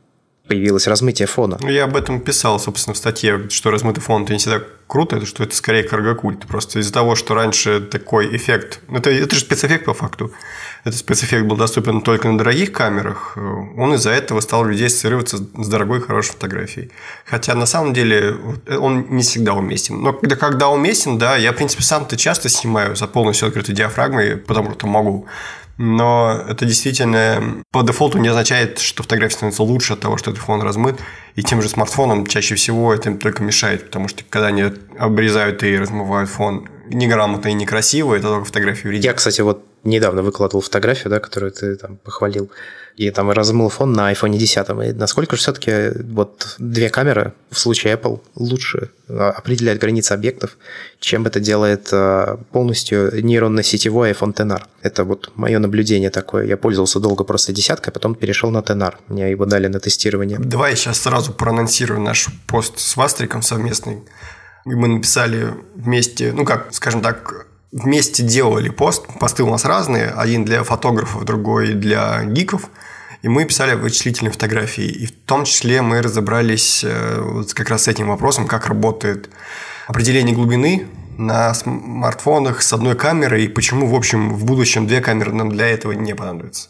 [0.46, 1.58] появилось размытие фона.
[1.62, 5.26] Я об этом писал, собственно, в статье, что размытый фон– это не всегда круто, это
[5.26, 6.46] что это скорее каргокульт.
[6.46, 8.80] Просто из-за того, что раньше такой эффект…
[8.88, 10.32] Ну, это, это же спецэффект по факту.
[10.84, 13.36] Этот спецэффект был доступен только на дорогих камерах.
[13.36, 16.90] Он из-за этого стал людей ассоциироваться с дорогой, хорошей фотографией.
[17.24, 18.36] Хотя, на самом деле,
[18.68, 20.02] он не всегда уместен.
[20.02, 24.36] Но когда, когда уместен, да, я, в принципе, сам-то часто снимаю за полностью открытой диафрагмой,
[24.36, 25.26] потому что могу
[25.76, 30.42] но это действительно по дефолту не означает, что фотография становится лучше от того, что этот
[30.42, 31.00] фон размыт.
[31.34, 34.64] И тем же смартфоном чаще всего это им только мешает, потому что когда они
[34.98, 39.04] обрезают и размывают фон неграмотно и некрасиво, это только фотографию вредит.
[39.04, 42.50] Я, кстати, вот недавно выкладывал фотографию, да, которую ты там похвалил
[42.96, 44.68] и там размыл фон на iPhone 10.
[44.68, 50.56] И насколько же все-таки вот две камеры в случае Apple лучше а, определяют границы объектов,
[51.00, 54.62] чем это делает а, полностью нейронно-сетевой iPhone XR.
[54.82, 56.46] Это вот мое наблюдение такое.
[56.46, 58.94] Я пользовался долго просто десяткой, а потом перешел на XR.
[59.08, 60.38] Мне его дали на тестирование.
[60.38, 64.02] Давай я сейчас сразу проанонсирую наш пост с Вастриком совместный.
[64.64, 69.06] Мы написали вместе, ну как, скажем так, вместе делали пост.
[69.18, 70.08] Посты у нас разные.
[70.08, 72.70] Один для фотографов, другой для гиков.
[73.22, 74.84] И мы писали вычислительные фотографии.
[74.84, 79.28] И в том числе мы разобрались э, как раз с этим вопросом, как работает
[79.86, 80.86] определение глубины
[81.18, 85.68] на смартфонах с одной камерой и почему, в общем, в будущем две камеры нам для
[85.68, 86.68] этого не понадобятся.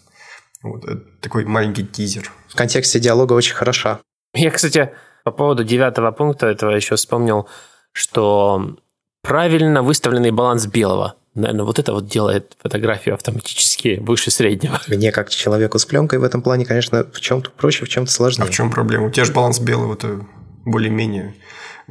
[0.63, 2.31] Вот это такой маленький тизер.
[2.49, 4.01] В контексте диалога очень хороша.
[4.35, 4.93] Я, кстати,
[5.25, 7.49] по поводу девятого пункта этого еще вспомнил,
[7.93, 8.77] что
[9.25, 11.15] правильно выставленный баланс белого.
[11.35, 14.81] Наверное, вот это вот делает фотографию автоматически выше среднего.
[14.89, 18.45] Мне, как человеку с пленкой, в этом плане, конечно, в чем-то проще, в чем-то сложнее.
[18.45, 19.07] А в чем проблема?
[19.07, 20.25] У тебя же баланс белого, это
[20.65, 21.35] более-менее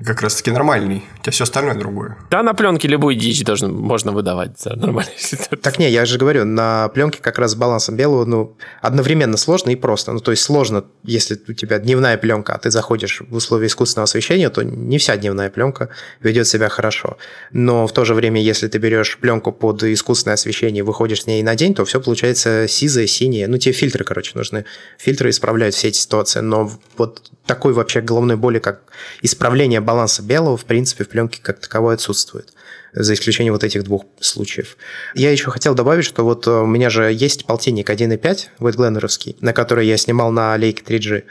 [0.02, 1.04] как раз-таки нормальный.
[1.20, 2.18] У тебя все остальное другое.
[2.32, 5.60] Да, на пленке любую дичь должен, можно выдавать за нормальную ситуацию.
[5.60, 9.70] Так не, я же говорю, на пленке как раз с балансом белого, ну, одновременно сложно
[9.70, 10.12] и просто.
[10.12, 14.06] Ну, то есть сложно, если у тебя дневная пленка, а ты заходишь в условия искусственного
[14.06, 15.90] освещения, то не вся дневная пленка
[16.22, 17.18] ведет себя хорошо.
[17.52, 21.28] Но в то же время, если ты берешь пленку под искусственное освещение и выходишь с
[21.28, 23.48] ней на день, то все получается сизое, синее.
[23.48, 24.66] Ну, тебе фильтры, короче, нужны.
[24.98, 26.40] Фильтры исправляют все эти ситуации.
[26.40, 28.82] Но вот такой вообще головной боли, как
[29.22, 32.54] исправление баланса белого, в принципе, в пленке как таковой отсутствует
[32.94, 34.78] за исключением вот этих двух случаев.
[35.16, 39.88] Я еще хотел добавить, что вот у меня же есть полтинник 1.5, Вайтгленнеровский, на который
[39.88, 41.24] я снимал на лейке 3G.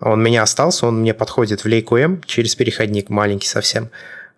[0.00, 3.90] Он у меня остался, он мне подходит в лейку М через переходник, маленький совсем,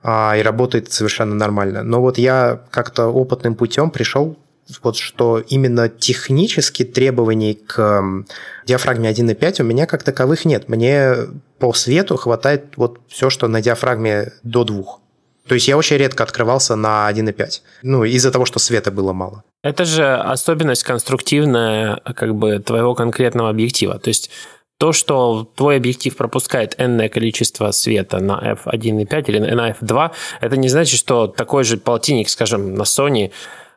[0.03, 1.83] а, и работает совершенно нормально.
[1.83, 4.39] Но вот я как-то опытным путем пришел
[4.83, 8.25] вот что именно технически требований к
[8.67, 10.69] диафрагме 1.5 у меня как таковых нет.
[10.69, 11.15] Мне
[11.59, 14.85] по свету хватает вот все, что на диафрагме до 2.
[15.49, 17.61] То есть я очень редко открывался на 1.5.
[17.83, 19.45] Ну, из-за того, что света было мало.
[19.63, 23.99] Это же особенность конструктивная как бы твоего конкретного объектива.
[23.99, 24.31] То есть
[24.79, 30.69] то, что твой объектив пропускает n количество света на f1.5 или на f2, это не
[30.69, 33.33] значит, что такой же полтинник, скажем, на Sony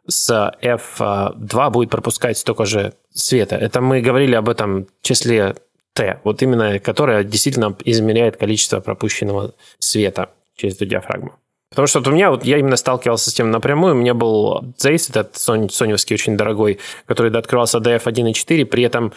[0.08, 3.56] с f2 будет пропускать столько же света.
[3.56, 5.56] Это мы говорили об этом числе
[5.94, 11.34] T, вот именно которое действительно измеряет количество пропущенного света через эту диафрагму.
[11.70, 14.64] Потому что вот у меня, вот я именно сталкивался с тем напрямую, у меня был
[14.78, 19.14] Zeiss, этот Sony, соневский очень дорогой, который открывался до f1.4, при этом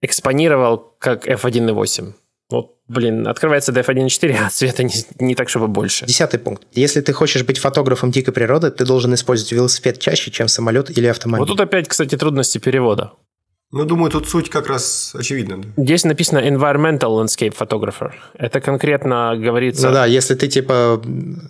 [0.00, 2.14] экспонировал как f1.8.
[2.50, 6.06] Вот, блин, открывается DF 1.4, а света не, не так, чтобы больше.
[6.06, 6.66] Десятый пункт.
[6.72, 11.06] Если ты хочешь быть фотографом дикой природы, ты должен использовать велосипед чаще, чем самолет или
[11.06, 11.40] автомобиль.
[11.40, 13.12] Вот тут опять, кстати, трудности перевода.
[13.72, 15.62] Ну, думаю, тут суть как раз очевидна.
[15.76, 18.10] Здесь написано environmental landscape photographer.
[18.34, 19.86] Это конкретно говорится...
[19.86, 21.00] Ну да, если ты типа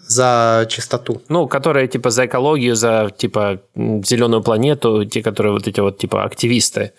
[0.06, 1.22] за чистоту.
[1.30, 6.24] Ну, которые типа за экологию, за типа зеленую планету, те, которые вот эти вот типа
[6.24, 6.92] активисты.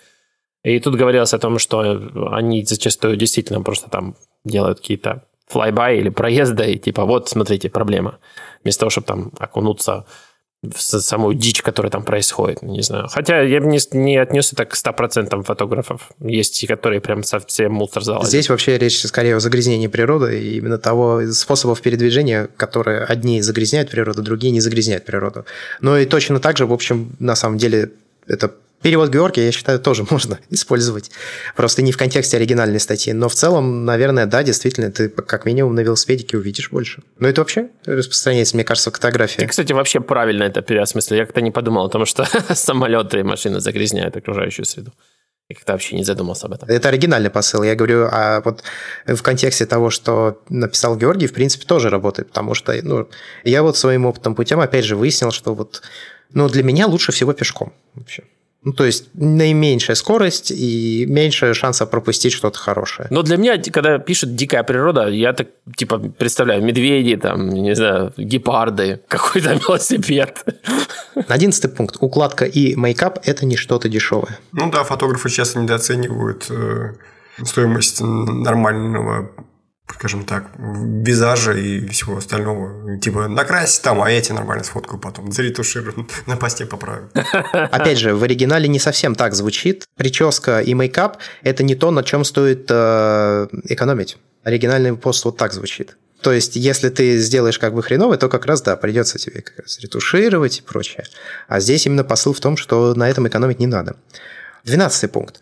[0.64, 1.80] И тут говорилось о том, что
[2.32, 8.18] они зачастую действительно просто там делают какие-то флайбай или проезды, и типа вот, смотрите, проблема.
[8.62, 10.06] Вместо того, чтобы там окунуться
[10.62, 13.08] в саму дичь, которая там происходит, не знаю.
[13.10, 16.10] Хотя я бы не, не отнес это к 100% фотографов.
[16.20, 18.28] Есть и которые прям совсем мусор залазят.
[18.28, 23.90] Здесь вообще речь скорее о загрязнении природы и именно того способов передвижения, которые одни загрязняют
[23.90, 25.44] природу, другие не загрязняют природу.
[25.80, 27.90] Но и точно так же, в общем, на самом деле
[28.28, 31.10] это Перевод Георгия, я считаю, тоже можно использовать.
[31.56, 33.12] Просто не в контексте оригинальной статьи.
[33.12, 37.02] Но в целом, наверное, да, действительно, ты как минимум на велосипедике увидишь больше.
[37.18, 39.38] Но это вообще распространяется, мне кажется, фотография.
[39.38, 41.16] Ты, кстати, вообще правильно это переосмыслил.
[41.16, 44.92] Я как-то не подумал о том, что самолеты и машины загрязняют окружающую среду.
[45.48, 46.68] Я как-то вообще не задумался об этом.
[46.68, 47.62] Это оригинальный посыл.
[47.62, 48.62] Я говорю, а вот
[49.06, 53.08] в контексте того, что написал Георгий, в принципе, тоже работает, потому что ну,
[53.44, 55.82] я вот своим опытом путем, опять же, выяснил, что вот
[56.32, 58.22] ну, для меня лучше всего пешком вообще.
[58.64, 63.08] Ну, то есть наименьшая скорость и меньше шанса пропустить что-то хорошее.
[63.10, 68.12] Но для меня, когда пишет дикая природа, я так типа представляю медведи, там, не знаю,
[68.16, 70.44] гепарды, какой-то велосипед.
[71.28, 71.96] Одиннадцатый пункт.
[72.00, 74.38] Укладка и мейкап– это не что-то дешевое.
[74.52, 76.92] Ну да, фотографы часто недооценивают э,
[77.44, 79.32] стоимость нормального
[79.88, 82.98] скажем так, визажа и всего остального.
[82.98, 85.32] Типа, накрась там, а я тебе нормально сфоткаю потом.
[85.32, 87.10] Заретуширую, на посте поправлю.
[87.52, 89.86] Опять же, в оригинале не совсем так звучит.
[89.96, 94.18] Прическа и мейкап– это не то, на чем стоит э, экономить.
[94.44, 95.96] Оригинальный пост вот так звучит.
[96.20, 99.58] То есть, если ты сделаешь как бы хреновый, то как раз, да, придется тебе как
[99.58, 101.04] раз ретушировать и прочее.
[101.48, 103.96] А здесь именно посыл в том, что на этом экономить не надо.
[104.64, 105.40] Двенадцатый пункт.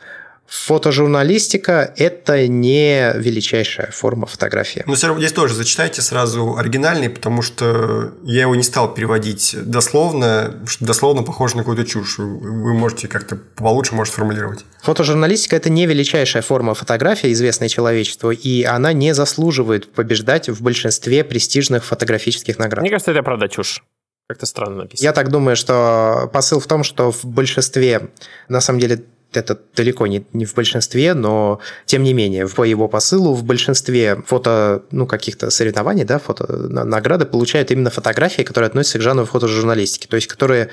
[0.51, 4.83] Фотожурналистика– это не величайшая форма фотографии.
[4.85, 9.55] Но все равно здесь тоже зачитайте сразу оригинальный, потому что я его не стал переводить
[9.57, 12.19] дословно, что дословно похоже на какую-то чушь.
[12.19, 14.65] Вы можете как-то получше может сформулировать.
[14.83, 21.23] Фотожурналистика– это не величайшая форма фотографии, известная человечеству, и она не заслуживает побеждать в большинстве
[21.23, 22.83] престижных фотографических наград.
[22.83, 23.85] Мне кажется, это правда чушь.
[24.29, 25.05] Как-то странно написано.
[25.05, 28.11] Я так думаю, что посыл в том, что в большинстве,
[28.49, 32.89] на самом деле, это далеко не, не в большинстве, но тем не менее, по его
[32.89, 38.99] посылу в большинстве фото, ну, каких-то соревнований, да, фото награды получают именно фотографии, которые относятся
[38.99, 40.71] к жанру фотожурналистики, то есть которые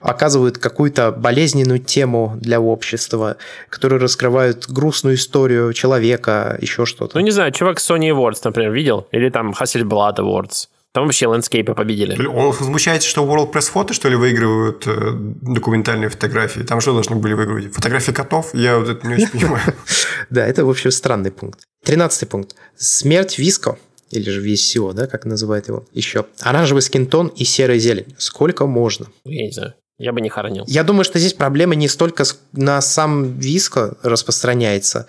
[0.00, 3.36] оказывают какую-то болезненную тему для общества,
[3.68, 7.18] которые раскрывают грустную историю человека, еще что-то.
[7.18, 9.06] Ну, не знаю, чувак Sony Awards, например, видел?
[9.12, 10.68] Или там Hasselblad Awards.
[10.92, 12.26] Там вообще ландскейпы победили.
[12.26, 16.62] Он возмущается, что World Press Photo, что ли, выигрывают э, документальные фотографии.
[16.62, 17.72] Там что должны были выигрывать?
[17.72, 18.52] Фотографии котов?
[18.54, 19.62] Я вот это не очень понимаю.
[20.30, 21.60] Да, это, в общем, странный пункт.
[21.84, 22.54] Тринадцатый пункт.
[22.76, 23.78] Смерть Виско
[24.10, 26.26] или же VSCO, да, как называют его еще.
[26.40, 28.14] Оранжевый скинтон и серая зелень.
[28.18, 29.06] Сколько можно?
[29.24, 29.74] Я не знаю.
[29.98, 30.64] Я бы не хоронил.
[30.66, 35.06] Я думаю, что здесь проблема не столько на сам Виско распространяется,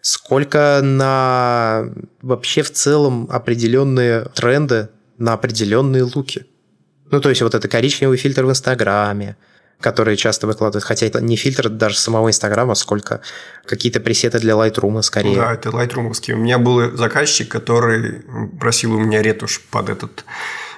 [0.00, 1.86] сколько на
[2.20, 4.88] вообще в целом определенные тренды
[5.22, 6.46] на определенные луки.
[7.10, 9.36] Ну, то есть вот это коричневый фильтр в Инстаграме,
[9.80, 13.20] которые часто выкладывают, хотя это не фильтр даже самого Инстаграма, сколько
[13.64, 15.36] какие-то пресеты для Lightroom скорее.
[15.36, 16.12] Да, это Lightroom.
[16.32, 18.22] У меня был заказчик, который
[18.60, 20.24] просил у меня ретушь под этот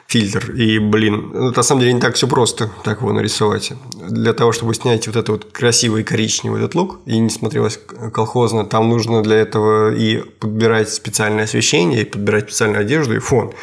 [0.06, 0.50] фильтр.
[0.50, 3.72] И, блин, это на самом деле не так все просто, так его нарисовать.
[3.94, 7.80] Для того, чтобы снять вот этот вот красивый коричневый этот лук, и не смотрелось
[8.12, 13.54] колхозно, там нужно для этого и подбирать специальное освещение, и подбирать специальную одежду, и фон.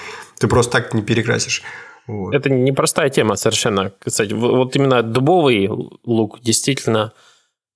[0.42, 1.62] Ты просто так не перекрасишь.
[2.08, 2.34] Вот.
[2.34, 3.92] Это непростая тема совершенно.
[4.04, 5.70] Кстати, вот именно дубовый
[6.04, 7.14] лук действительно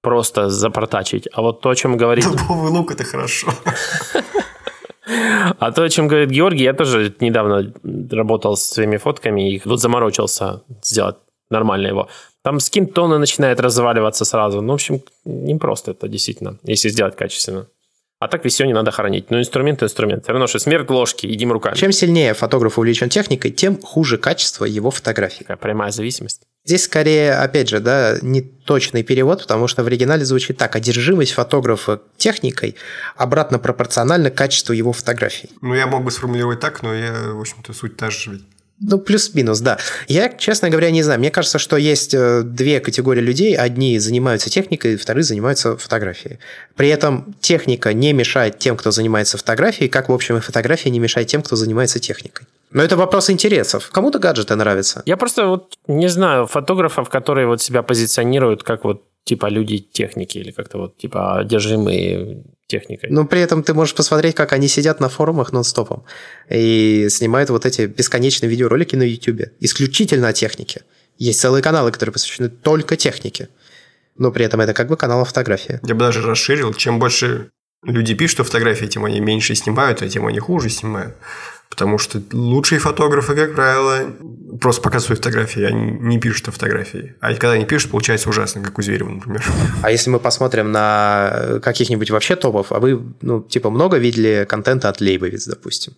[0.01, 1.27] просто запортачить.
[1.31, 2.25] А вот то, о чем говорит...
[2.25, 3.49] Дубовый лук– это хорошо.
[5.59, 7.71] А то, о чем говорит Георгий, я тоже недавно
[8.11, 11.17] работал с своими фотками и вот заморочился сделать
[11.51, 12.09] нормально его.
[12.43, 14.61] Там скин тона начинает разваливаться сразу.
[14.61, 17.67] Ну, в общем, не просто это действительно, если сделать качественно.
[18.25, 19.29] А так все не надо хоронить.
[19.29, 20.23] Но инструмент– инструмент.
[20.23, 21.75] Все равно, что смерть ложки, едим руками.
[21.75, 25.43] Чем сильнее фотограф увлечен техникой, тем хуже качество его фотографий.
[25.43, 26.41] Такая прямая зависимость.
[26.65, 30.75] Здесь скорее, опять же, да, не точный перевод, потому что в оригинале звучит так.
[30.75, 32.75] Одержимость фотографа техникой
[33.15, 35.51] обратно пропорциональна качеству его фотографий.
[35.61, 38.41] Ну, я мог бы сформулировать так, но я, в общем-то, суть та же.
[38.81, 39.77] Ну, плюс-минус, да.
[40.07, 41.19] Я, честно говоря, не знаю.
[41.19, 43.55] Мне кажется, что есть э, две категории людей.
[43.55, 46.39] Одни занимаются техникой, вторые занимаются фотографией.
[46.75, 50.99] При этом техника не мешает тем, кто занимается фотографией, как, в общем, и фотография не
[50.99, 52.47] мешает тем, кто занимается техникой.
[52.71, 53.89] Но это вопрос интересов.
[53.91, 55.03] Кому-то гаджеты нравятся.
[55.05, 60.37] Я просто вот не знаю фотографов, которые вот себя позиционируют как вот типа люди техники
[60.37, 63.09] или как-то вот типа одержимые техникой.
[63.09, 66.03] Но при этом ты можешь посмотреть, как они сидят на форумах нон-стопом
[66.49, 69.51] и снимают вот эти бесконечные видеоролики на YouTube.
[69.59, 70.81] Исключительно о технике.
[71.17, 73.49] Есть целые каналы, которые посвящены только технике.
[74.17, 75.79] Но при этом это как бы канал о фотографии.
[75.83, 76.73] Я бы даже расширил.
[76.73, 77.51] Чем больше
[77.83, 81.15] люди пишут фотографии, тем они меньше снимают, а тем они хуже снимают.
[81.75, 84.13] Потому что лучшие фотографы, как правило,
[84.61, 87.15] просто показывают фотографии, они не пишут о фотографии.
[87.19, 89.43] А когда они пишут, получается ужасно, как у Зверева, например.
[89.83, 94.87] А если мы посмотрим на каких-нибудь вообще топов, а вы, ну, типа, много видели контента
[94.87, 95.93] от Лейбовиц, допустим?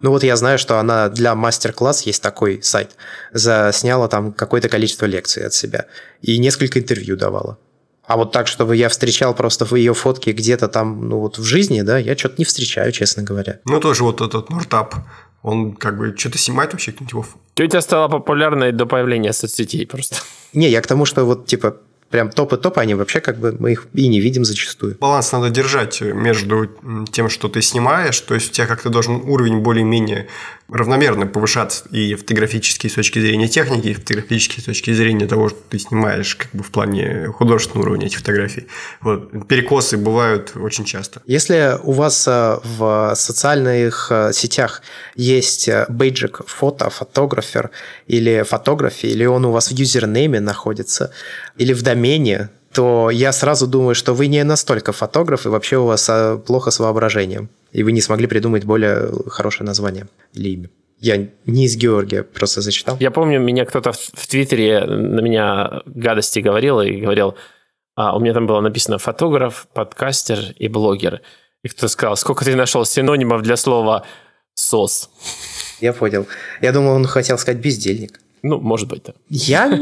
[0.00, 2.96] Ну вот я знаю, что она для мастер-класс есть такой сайт.
[3.32, 5.86] Засняла там какое-то количество лекций от себя.
[6.22, 7.58] И несколько интервью давала.
[8.10, 11.44] А вот так, чтобы я встречал просто в ее фотке где-то там, ну вот в
[11.44, 13.60] жизни, да, я что-то не встречаю, честно говоря.
[13.64, 14.96] Ну, тоже вот этот Нортап,
[15.42, 17.26] он как бы что-то снимает вообще кто-нибудь его?
[17.54, 20.16] Тетя стала популярной до появления соцсетей просто.
[20.52, 21.76] Не, я к тому, что вот типа
[22.10, 24.96] прям топ и топ, они вообще как бы мы их и не видим зачастую.
[25.00, 26.68] Баланс надо держать между
[27.12, 30.28] тем, что ты снимаешь, то есть у тебя как-то должен уровень более-менее
[30.68, 35.58] равномерно повышаться и фотографически с точки зрения техники, и фотографически с точки зрения того, что
[35.68, 38.66] ты снимаешь как бы в плане художественного уровня этих фотографий.
[39.00, 39.48] Вот.
[39.48, 41.22] Перекосы бывают очень часто.
[41.26, 44.82] Если у вас э, в социальных э, сетях
[45.16, 47.70] есть э, бейджик фото, фотографер
[48.06, 51.12] или фотографии, или он у вас в юзернейме находится,
[51.58, 51.99] или в домене,
[52.72, 56.10] то я сразу думаю, что вы не настолько фотограф, и вообще у вас
[56.46, 60.70] плохо с воображением и вы не смогли придумать более хорошее название или имя.
[60.98, 62.96] Я не из Георгия, просто зачитал.
[63.00, 67.36] Я помню, меня кто-то в, в Твиттере на меня гадости говорил и говорил,
[67.94, 71.22] а, у меня там было написано фотограф, подкастер и блогер.
[71.62, 74.04] И кто-то сказал, сколько ты нашел синонимов для слова
[74.54, 75.10] «сос».
[75.80, 76.26] Я понял.
[76.60, 78.20] Я думал, он хотел сказать «бездельник».
[78.42, 79.12] Ну, может быть, да.
[79.28, 79.78] Я,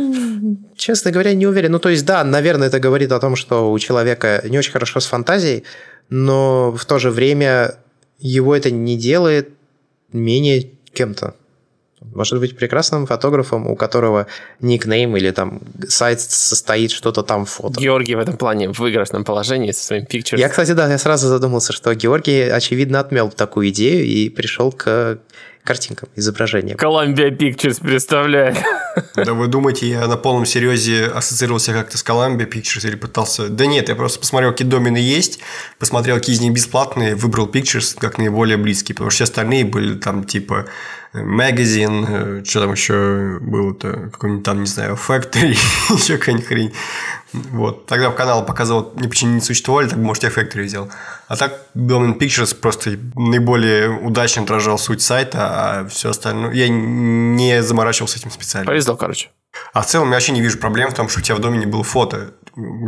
[0.77, 1.73] честно говоря, не уверен.
[1.73, 5.01] Ну, то есть, да, наверное, это говорит о том, что у человека не очень хорошо
[5.01, 5.64] с фантазией,
[6.11, 7.77] но в то же время
[8.18, 9.51] его это не делает
[10.12, 11.35] менее кем-то.
[12.01, 14.27] Может быть прекрасным фотографом, у которого
[14.61, 17.81] никнейм или там сайт состоит что-то там фото.
[17.81, 20.38] Георгий в этом плане в выигрышном положении со своим pictures.
[20.38, 25.18] Я, кстати, да, я сразу задумался, что Георгий, очевидно, отмел такую идею и пришел к
[25.68, 26.78] картинкам, изображениям.
[26.78, 28.57] Columbia Pictures представляет.
[29.14, 33.48] Да вы думаете, я на полном серьезе ассоциировался как-то с Columbia Pictures или пытался...
[33.48, 35.40] Да нет, я просто посмотрел, какие домены есть,
[35.78, 39.94] посмотрел, какие из них бесплатные, выбрал Pictures как наиболее близкий, потому что все остальные были
[39.94, 40.66] там типа
[41.14, 45.56] Magazine, э, что там еще было-то, какой-нибудь там, не знаю, Factory,
[45.90, 46.72] еще какая-нибудь хрень.
[47.32, 47.87] Вот.
[47.87, 50.88] Тогда в канал показывал, не почему не существовали, так может я Factory взял.
[51.26, 56.52] А так Domain Pictures просто наиболее удачно отражал суть сайта, а все остальное...
[56.52, 58.70] Я не заморачивался этим специально.
[58.96, 59.31] Короче.
[59.72, 61.66] А в целом я вообще не вижу проблем в том, что у тебя в домене
[61.66, 62.35] было фото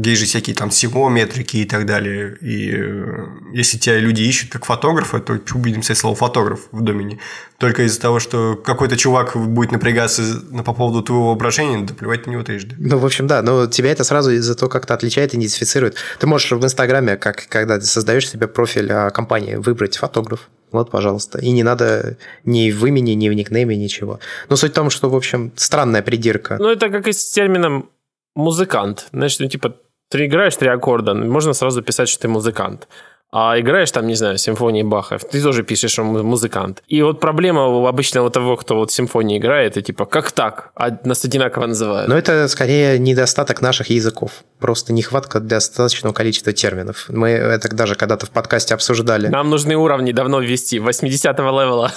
[0.05, 2.37] есть же всякие там SEO метрики и так далее.
[2.41, 6.83] И э, если тебя люди ищут как фотографа, то почему будем писать слово фотограф в
[6.83, 7.21] домене?
[7.59, 10.23] Только из-за того, что какой-то чувак будет напрягаться
[10.65, 12.75] по поводу твоего воображения, да плевать на него трижды.
[12.79, 15.97] Ну, в общем, да, но тебя это сразу из-за того как-то отличает, идентифицирует.
[16.19, 20.49] Ты можешь в Инстаграме, как когда ты создаешь себе профиль а, компании, выбрать фотограф.
[20.73, 21.39] Вот, пожалуйста.
[21.39, 24.21] И не надо ни в имени, ни в никнейме, ничего.
[24.49, 26.57] Но суть в том, что, в общем, странная придирка.
[26.59, 27.91] Ну, это как и с термином
[28.35, 29.09] музыкант.
[29.13, 29.75] Значит, ну, типа,
[30.11, 32.89] ты играешь три аккорда, можно сразу писать, что ты музыкант.
[33.33, 36.83] А играешь там, не знаю, симфонии Баха, ты тоже пишешь, что музыкант.
[36.89, 40.71] И вот проблема у обычного того, кто вот симфонии играет, это типа, как так?
[40.75, 42.09] А нас одинаково называют.
[42.09, 44.43] Но это скорее недостаток наших языков.
[44.59, 47.07] Просто нехватка достаточного количества терминов.
[47.09, 49.29] Мы это даже когда-то в подкасте обсуждали.
[49.29, 51.93] Нам нужны уровни давно ввести, 80-го левела.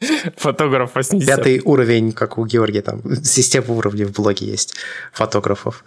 [0.36, 1.28] Фотограф 80.
[1.28, 4.74] Пятый уровень, как у Георгия, там система уровней в блоге есть
[5.12, 5.84] фотографов.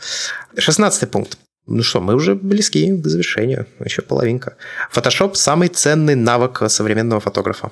[0.58, 1.38] Шестнадцатый пункт.
[1.68, 4.56] Ну что, мы уже близки к завершению, еще половинка.
[4.90, 7.72] Фотошоп– самый ценный навык современного фотографа.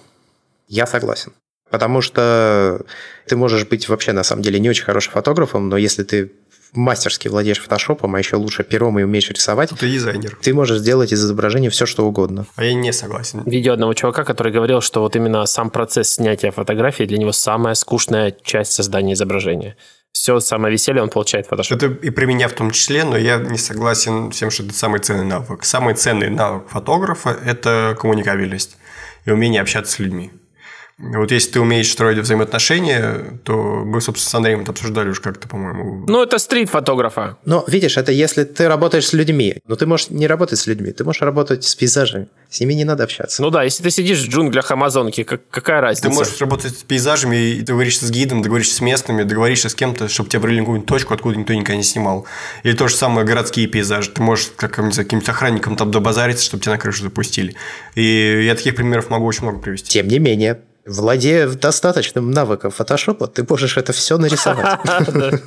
[0.67, 1.31] Я согласен.
[1.71, 2.81] Потому что
[3.27, 6.31] ты можешь быть вообще на самом деле не очень хорошим фотографом, но если ты
[6.73, 10.37] мастерски владеешь фотошопом, а еще лучше пером и умеешь рисовать, Ты дизайнер.
[10.41, 12.45] ты можешь сделать из изображения все, что угодно.
[12.55, 13.43] А я не согласен.
[13.45, 17.75] Видео одного чувака, который говорил, что вот именно сам процесс снятия фотографии для него самая
[17.75, 19.77] скучная часть создания изображения.
[20.15, 21.87] Все самое веселье он получает в фотошопе.
[21.87, 24.73] Это и при меня в том числе, но я не согласен с тем, что это
[24.73, 25.65] самый ценный навык.
[25.65, 28.77] Самый ценный навык фотографа– это коммуникабельность
[29.25, 30.31] и умение общаться с людьми.
[30.97, 35.47] Вот если ты умеешь строить взаимоотношения, то мы, собственно, с Андреем это обсуждали уже как-то,
[35.47, 36.05] по-моему.
[36.07, 37.37] Ну, это стрит фотографа.
[37.43, 39.57] Но видишь, это если ты работаешь с людьми.
[39.67, 42.27] Но ты можешь не работать с людьми, ты можешь работать с пейзажами.
[42.49, 43.41] С ними не надо общаться.
[43.41, 46.07] Ну да, если ты сидишь в джунглях Амазонки, как, какая разница?
[46.07, 50.07] Ты можешь работать с пейзажами, и договоришься с гидом, договоришься с местными, договоришься с кем-то,
[50.07, 52.25] чтобы тебя провели какую-нибудь точку, откуда никто никогда не снимал.
[52.63, 54.11] Или то же самое городские пейзажи.
[54.11, 57.55] Ты можешь как, не знаю, каким-нибудь охранником там добазариться, чтобы тебя на крышу запустили.
[57.95, 59.89] И я таких примеров могу очень много привести.
[59.89, 64.79] Тем не менее, Владея достаточным навыком фотошопа, ты можешь это все нарисовать.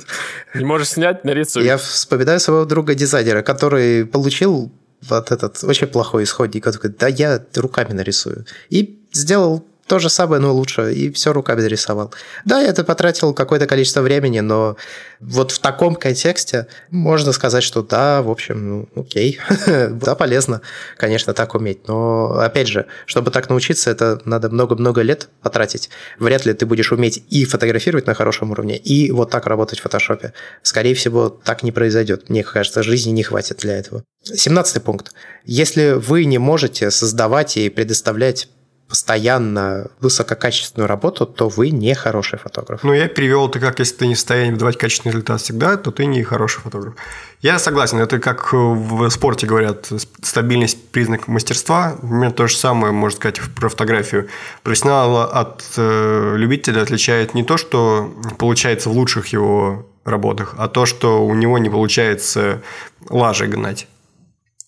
[0.53, 1.63] Не можешь снять, нарисуй.
[1.63, 4.71] Я вспоминаю своего друга-дизайнера, который получил
[5.01, 6.67] вот этот очень плохой исходник.
[6.67, 8.45] Он такой, да я руками нарисую.
[8.69, 12.13] И сделал то же самое, но лучше, и все руками нарисовал.
[12.45, 14.77] Да, я это потратил какое-то количество времени, но
[15.19, 20.61] вот в таком контексте можно сказать, что да, в общем, ну, окей, да, полезно,
[20.95, 21.87] конечно, так уметь.
[21.87, 25.89] Но, опять же, чтобы так научиться, это надо много-много лет потратить.
[26.19, 29.81] Вряд ли ты будешь уметь и фотографировать на хорошем уровне, и вот так работать в
[29.81, 30.33] фотошопе.
[30.61, 32.29] Скорее всего, так не произойдет.
[32.29, 34.03] Мне кажется, жизни не хватит для этого.
[34.23, 35.13] Семнадцатый пункт.
[35.45, 38.49] Если вы не можете создавать и предоставлять
[38.89, 42.83] постоянно высококачественную работу, то вы не хороший фотограф.
[42.83, 45.91] Ну, я перевел это как, если ты не в состоянии выдавать качественный результат всегда, то
[45.91, 46.95] ты не хороший фотограф.
[47.41, 49.91] Я согласен, это как в спорте говорят,
[50.23, 51.95] стабильность– признак мастерства.
[52.01, 54.27] Примерно то же самое, можно сказать, про фотографию.
[54.63, 60.85] Профессионала от э, любителя отличает не то, что получается в лучших его работах, а то,
[60.85, 62.61] что у него не получается
[63.09, 63.87] лажи гнать.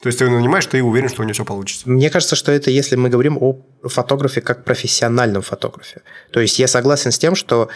[0.02, 1.88] То есть ты нанимаешь, ты уверен, что у него все получится.
[1.88, 6.02] Мне кажется, что это если мы говорим о фотографе как профессиональном фотографе.
[6.32, 7.70] То есть я согласен с тем, что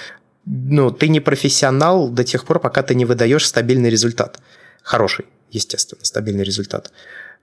[0.46, 4.40] ну, ты не профессионал до тех пор, пока ты не выдаешь стабильный результат.
[4.82, 6.92] Хороший, естественно, стабильный результат.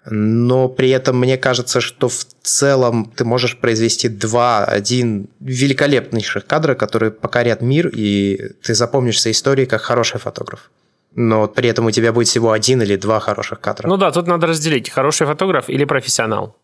[0.05, 7.13] Но при этом мне кажется, что в целом ты можешь произвести два-один великолепнейших кадра, которые
[7.13, 10.71] покорят мир, и ты запомнишься историей как хороший фотограф
[11.15, 13.89] но при этом у тебя будет всего один или два хороших кадра.
[13.89, 16.57] Ну да, тут надо разделить, хороший фотограф или профессионал.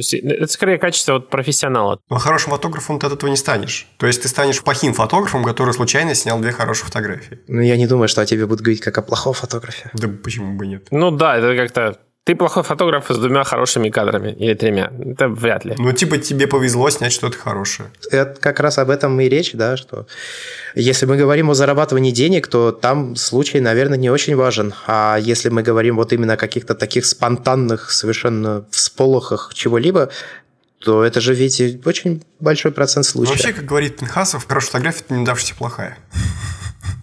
[0.00, 2.00] То есть это скорее качество вот профессионала.
[2.08, 3.86] Но хорошим фотографом ты от этого не станешь.
[3.98, 7.40] То есть ты станешь плохим фотографом, который случайно снял две хорошие фотографии.
[7.48, 9.90] Ну я не думаю, что о тебе будут говорить как о плохом фотографе.
[9.92, 10.86] Да почему бы нет?
[10.90, 14.92] Ну да, это как-то ты плохой фотограф с двумя хорошими кадрами или тремя.
[15.04, 15.74] Это вряд ли.
[15.78, 17.90] Ну, типа, тебе повезло снять что-то хорошее.
[18.10, 20.06] Это как раз об этом и речь, да, что
[20.74, 24.74] если мы говорим о зарабатывании денег, то там случай, наверное, не очень важен.
[24.86, 30.10] А если мы говорим вот именно о каких-то таких спонтанных, совершенно всполохах чего-либо,
[30.78, 33.38] то это же ведь очень большой процент случаев.
[33.38, 35.98] Вообще, как говорит Пинхасов, хорошая фотография– это не давшаяся плохая.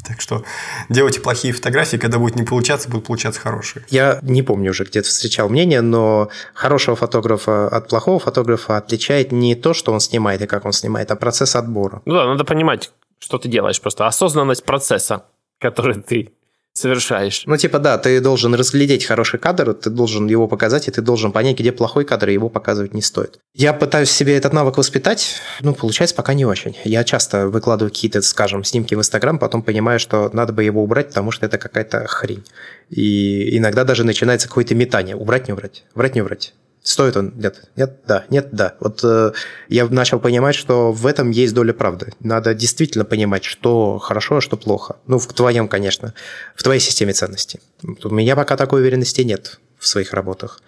[0.08, 0.44] Так что
[0.88, 3.84] делайте плохие фотографии, когда будет не получаться, будут получаться хорошие.
[3.90, 9.56] Я не помню уже, где-то встречал мнение, но хорошего фотографа от плохого фотографа отличает не
[9.56, 12.02] то, что он снимает и как он снимает, а процесс отбора.
[12.06, 14.08] Ну да, надо понимать, что ты делаешь просто.
[14.08, 15.26] Осознанность процесса,
[15.60, 16.32] который ты
[16.78, 17.44] совершаешь.
[17.46, 21.32] Ну, типа, да, ты должен разглядеть хороший кадр, ты должен его показать, и ты должен
[21.32, 23.40] понять, где плохой кадр, и его показывать не стоит.
[23.54, 26.78] Я пытаюсь себе этот навык воспитать, ну, получается пока не очень.
[26.84, 31.10] Я часто выкладываю какие-то, скажем, снимки в Инстаграм, потом понимаю, что надо бы его убрать,
[31.10, 32.44] потому что это какая-то хрень.
[32.90, 35.16] И иногда даже начинается какое-то метание.
[35.16, 36.54] Убрать, не убрать, убрать, не убрать.
[36.84, 37.34] Стоит он?
[37.36, 37.70] Нет.
[37.76, 38.26] Нет, да.
[38.30, 38.76] Нет, да.
[38.80, 39.34] Вот э,
[39.68, 42.14] я начал понимать, что в этом есть доля правды.
[42.22, 44.96] Надо действительно понимать, что хорошо, а что плохо.
[45.06, 46.14] Ну, в твоем, конечно,
[46.56, 47.60] в твоей системе ценностей.
[47.84, 50.62] У меня пока такой уверенности нет в своих работах.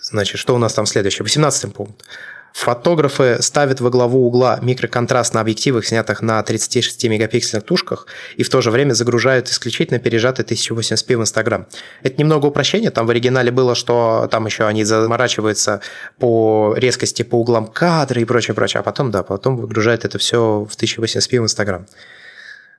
[0.00, 1.24] Значит, что у нас там следующее?
[1.24, 2.04] 18 пункт.
[2.56, 8.62] Фотографы ставят во главу угла микроконтраст на объективах, снятых на 36-мегапиксельных тушках, и в то
[8.62, 11.66] же время загружают исключительно пережатый 1080p в Инстаграм.
[12.02, 15.82] Это немного упрощение, там в оригинале было, что там еще они заморачиваются
[16.18, 20.66] по резкости, по углам кадра и прочее, прочее, а потом, да, потом выгружают это все
[20.66, 21.86] в 1080p в Инстаграм.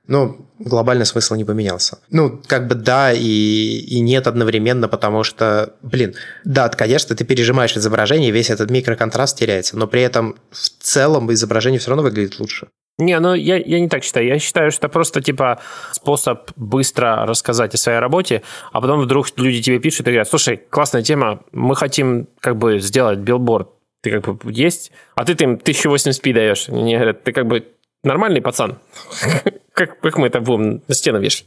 [0.08, 1.98] Но глобальный смысл не поменялся.
[2.10, 7.76] Ну, как бы да и, и нет одновременно, потому что, блин, да, конечно, ты пережимаешь
[7.76, 12.68] изображение, весь этот микроконтраст теряется, но при этом в целом изображение все равно выглядит лучше.
[12.98, 14.26] Не, ну я, я не так считаю.
[14.26, 15.60] Я считаю, что просто типа
[15.92, 18.42] способ быстро рассказать о своей работе,
[18.72, 22.80] а потом вдруг люди тебе пишут и говорят, слушай, классная тема, мы хотим как бы
[22.80, 23.68] сделать билборд.
[24.02, 26.68] Ты как бы есть, а ты им 1080p даешь.
[26.68, 27.66] Мне говорят, ты как бы
[28.02, 28.78] нормальный пацан.
[29.72, 31.46] как, как мы это будем на стену вешать?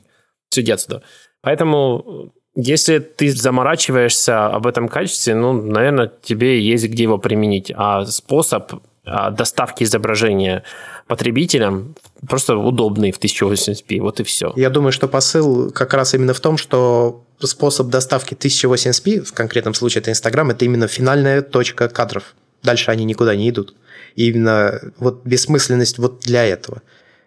[0.55, 1.03] Иди отсюда.
[1.41, 7.71] Поэтому если ты заморачиваешься об этом качестве, ну, наверное, тебе есть где его применить.
[7.73, 8.73] А способ
[9.05, 10.63] а, доставки изображения
[11.07, 11.95] потребителям
[12.27, 14.53] просто удобный в 1080p, вот и все.
[14.55, 19.73] Я думаю, что посыл как раз именно в том, что способ доставки 1080p, в конкретном
[19.73, 22.35] случае это Инстаграм, это именно финальная точка кадров.
[22.63, 23.75] Дальше они никуда не идут.
[24.15, 26.81] Именно вот бессмысленность вот для этого.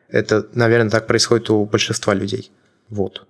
[0.09, 2.51] Это, наверное, так происходит у большинства людей.
[2.89, 3.27] Вот.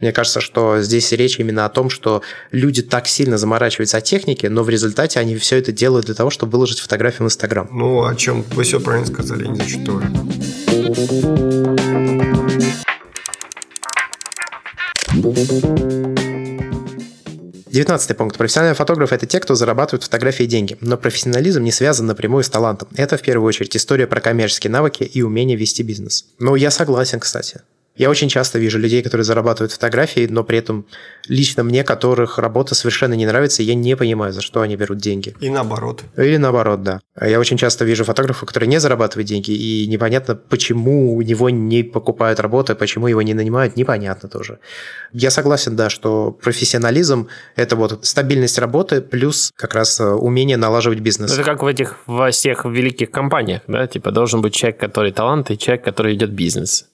[0.00, 4.48] Мне кажется, что здесь речь именно о том, что люди так сильно заморачиваются о технике,
[4.48, 7.68] но в результате они все это делают для того, чтобы выложить фотографию в Инстаграм.
[7.72, 10.06] Ну, о чем вы все правильно сказали, не зачитывали.
[15.20, 16.27] Thank you.
[17.78, 18.36] 19 пункт.
[18.36, 20.76] Профессиональные фотографы– это те, кто зарабатывает фотографии деньги.
[20.80, 22.88] Но профессионализм не связан напрямую с талантом.
[22.96, 26.24] Это, в первую очередь, история про коммерческие навыки и умение вести бизнес.
[26.40, 27.60] Ну, я согласен, кстати.
[27.98, 30.86] Я очень часто вижу людей, которые зарабатывают фотографии, но при этом
[31.26, 35.34] лично мне, которых работа совершенно не нравится, я не понимаю, за что они берут деньги.
[35.40, 36.04] И наоборот.
[36.16, 37.00] Или наоборот, да.
[37.20, 41.82] Я очень часто вижу фотографа, который не зарабатывает деньги, и непонятно, почему у него не
[41.82, 44.60] покупают работу, почему его не нанимают, непонятно тоже.
[45.12, 47.26] Я согласен, да, что профессионализм–
[47.56, 51.32] это вот стабильность работы плюс как раз э, умение налаживать бизнес.
[51.32, 55.50] Это как в этих во всех великих компаниях, да, типа должен быть человек, который талант,
[55.50, 56.86] и человек, который идет бизнес.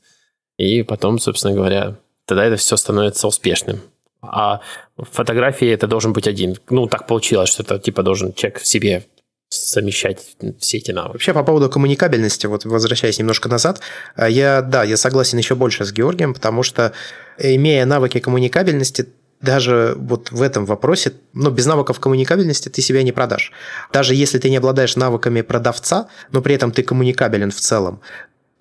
[0.57, 1.96] И потом, собственно говоря,
[2.26, 3.80] тогда это все становится успешным.
[4.22, 4.61] А
[4.96, 6.57] в фотографии это должен быть один.
[6.70, 9.05] Ну, так получилось, что это типа должен человек в себе
[9.50, 10.20] совмещать
[10.59, 11.12] все эти навыки.
[11.12, 13.80] Вообще, по поводу коммуникабельности, вот возвращаясь немножко назад,
[14.16, 16.92] э, я, да, я согласен еще больше с Георгием, потому что,
[17.38, 19.09] имея навыки коммуникабельности,
[19.40, 23.52] даже вот в этом вопросе, ну, без навыков коммуникабельности ты себя не продашь.
[23.92, 28.00] Даже если ты не обладаешь навыками продавца, но при этом ты коммуникабелен в целом,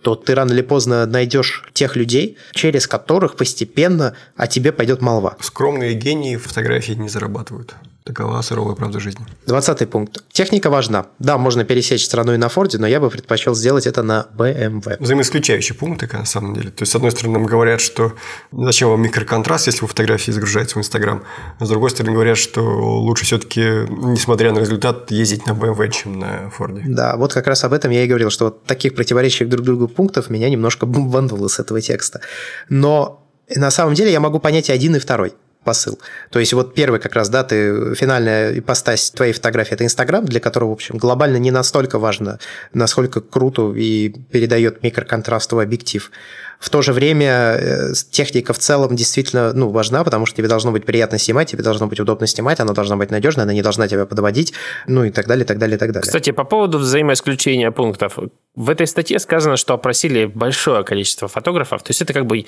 [0.03, 5.37] то ты рано или поздно найдешь тех людей, через которых постепенно о тебе пойдет молва.
[5.39, 7.73] Скромные гении фотографии не зарабатывают.
[8.05, 9.25] Такова суровая правда жизни.
[9.45, 10.25] Двадцатый пункт.
[10.31, 11.05] Техника важна.
[11.19, 14.97] Да, можно пересечь страну и на Форде, но я бы предпочел сделать это на BMW.
[14.99, 16.69] Взаимоисключающие пункты, на самом деле.
[16.69, 18.13] То есть, с одной стороны, нам говорят, что
[18.51, 21.23] зачем вам микроконтраст, если вы фотографии загружаете в Инстаграм.
[21.59, 26.19] А с другой стороны, говорят, что лучше все-таки, несмотря на результат, ездить на BMW, чем
[26.19, 26.83] на Форде.
[26.85, 29.87] Да, вот как раз об этом я и говорил, что вот таких противоречащих друг другу
[29.87, 32.19] пунктов меня немножко бомбануло с этого текста.
[32.67, 33.25] Но
[33.55, 35.33] на самом деле я могу понять и один, и второй
[35.63, 35.99] посыл.
[36.29, 40.39] То есть вот первый как раз, да, ты финальная ипостась твоей фотографии– это Инстаграм, для
[40.39, 42.39] которого, в общем, глобально не настолько важно,
[42.73, 46.11] насколько круто и передает микроконтрастовый объектив.
[46.59, 50.71] В то же время э, техника в целом действительно ну, важна, потому что тебе должно
[50.71, 53.89] быть приятно снимать, тебе должно быть удобно снимать, она должна быть надежной, она не должна
[53.89, 54.53] тебя подводить,
[54.87, 56.03] ну и так далее, так далее, так далее.
[56.03, 58.17] Кстати, по поводу взаимоисключения пунктов.
[58.55, 62.45] В этой статье сказано, что опросили большое количество фотографов, то есть это как бы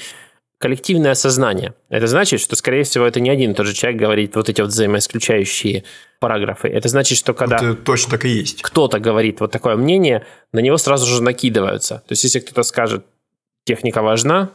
[0.57, 1.73] коллективное сознание.
[1.89, 4.61] Это значит, что, скорее всего, это не один и тот же человек говорит вот эти
[4.61, 5.83] вот взаимоисключающие
[6.19, 6.67] параграфы.
[6.69, 8.61] Это значит, что когда это точно так и есть.
[8.61, 11.95] кто-то говорит вот такое мнение, на него сразу же накидываются.
[12.07, 13.05] То есть, если кто-то скажет,
[13.65, 14.51] техника важна,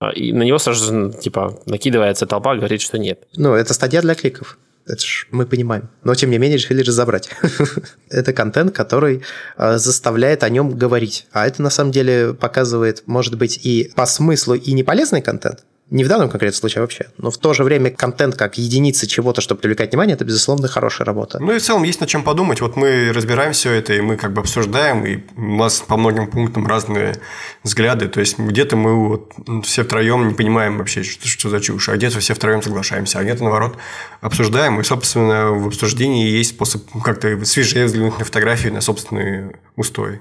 [0.00, 3.26] а, и на него сразу же, типа, накидывается толпа, говорит, что нет.
[3.36, 4.58] Ну, это статья для кликов.
[4.86, 5.90] Это ж мы понимаем.
[6.02, 7.30] Но, тем не менее, решили разобрать.
[8.10, 9.22] это контент, который
[9.56, 11.26] э, заставляет о нем говорить.
[11.32, 15.64] А это, на самом деле, показывает, может быть, и по смыслу и не полезный контент,
[15.92, 19.42] не в данном конкретном случае вообще, но в то же время контент как единица чего-то,
[19.42, 21.38] чтобы привлекать внимание, это, безусловно, хорошая работа.
[21.38, 22.62] Ну и в целом есть над чем подумать.
[22.62, 26.28] Вот мы разбираем все это, и мы как бы обсуждаем, и у нас по многим
[26.28, 27.16] пунктам разные
[27.62, 28.08] взгляды.
[28.08, 29.32] То есть где-то мы вот
[29.64, 33.22] все втроем не понимаем вообще, что, что за чушь, а где-то все втроем соглашаемся, а
[33.22, 33.76] где-то, наоборот,
[34.22, 34.80] обсуждаем.
[34.80, 40.20] И, собственно, в обсуждении есть способ как-то свежее взглянуть на фотографии, на собственные устои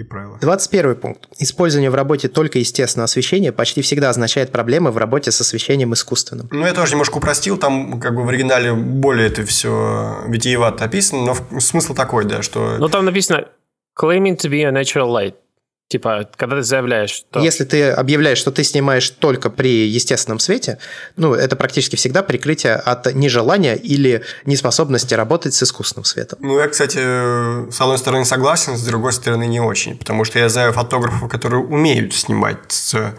[0.00, 0.38] и правила.
[0.40, 1.28] 21 пункт.
[1.38, 6.48] Использование в работе только естественного освещения почти всегда означает проблемы в работе с освещением искусственным.
[6.50, 11.36] Ну, я тоже немножко упростил, там как бы в оригинале более это все витиевато описано,
[11.52, 12.76] но смысл такой, да, что...
[12.78, 13.46] Ну, там написано
[14.00, 15.34] claiming to be a natural light.
[15.90, 17.40] Типа, когда ты заявляешь, что...
[17.40, 20.78] Если ты объявляешь, что ты снимаешь только при естественном свете,
[21.16, 26.38] ну, это практически всегда прикрытие от нежелания или неспособности работать с искусственным светом.
[26.42, 30.48] Ну, я, кстати, с одной стороны согласен, с другой стороны не очень, потому что я
[30.48, 33.12] знаю фотографов, которые умеют снимать с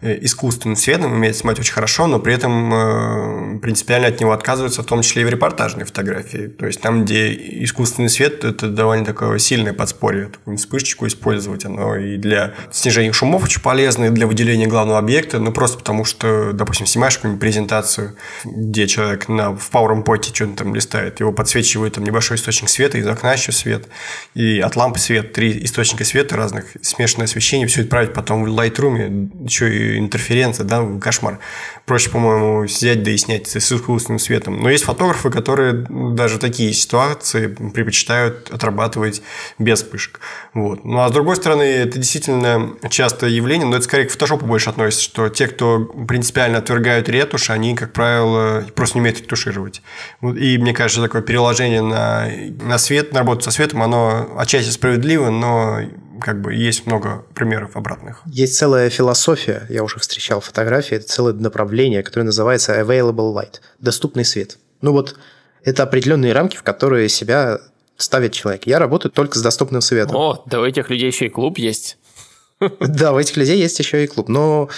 [0.00, 4.86] искусственным светом, умеет снимать очень хорошо, но при этом э, принципиально от него отказываются, в
[4.86, 6.46] том числе и в репортажной фотографии.
[6.46, 7.32] То есть там, где
[7.64, 10.26] искусственный свет, это довольно такое сильное подспорье.
[10.26, 15.40] Такую вспышечку использовать, оно и для снижения шумов очень полезно, и для выделения главного объекта,
[15.40, 20.76] ну просто потому что, допустим, снимаешь какую-нибудь презентацию, где человек на, в PowerPoint что-то там
[20.76, 23.88] листает, его подсвечивает там небольшой источник света, из окна еще свет,
[24.34, 29.44] и от лампы свет, три источника света разных, смешанное освещение, все отправить потом в Lightroom,
[29.44, 31.38] еще и интерференция, да, кошмар.
[31.86, 34.60] Проще, по-моему, взять да и снять с искусственным светом.
[34.60, 39.22] Но есть фотографы, которые даже такие ситуации предпочитают отрабатывать
[39.58, 40.20] без вспышек.
[40.54, 40.84] Вот.
[40.84, 44.70] Ну, а с другой стороны, это действительно частое явление, но это скорее к фотошопу больше
[44.70, 49.82] относится, что те, кто принципиально отвергают ретушь, они, как правило, просто не умеют ретушировать.
[50.22, 52.28] И мне кажется, такое переложение на,
[52.60, 55.80] на свет, на работу со светом, оно отчасти справедливо, но
[56.20, 58.22] как бы есть много примеров обратных.
[58.26, 64.24] Есть целая философия, я уже встречал фотографии, это целое направление, которое называется available light, доступный
[64.24, 64.58] свет.
[64.80, 65.16] Ну вот
[65.64, 67.58] это определенные рамки, в которые себя
[67.96, 68.66] ставит человек.
[68.66, 70.16] Я работаю только с доступным светом.
[70.16, 71.98] О, да у этих людей еще и клуб есть.
[72.80, 74.28] Да, у этих людей есть еще и клуб.
[74.28, 74.68] Но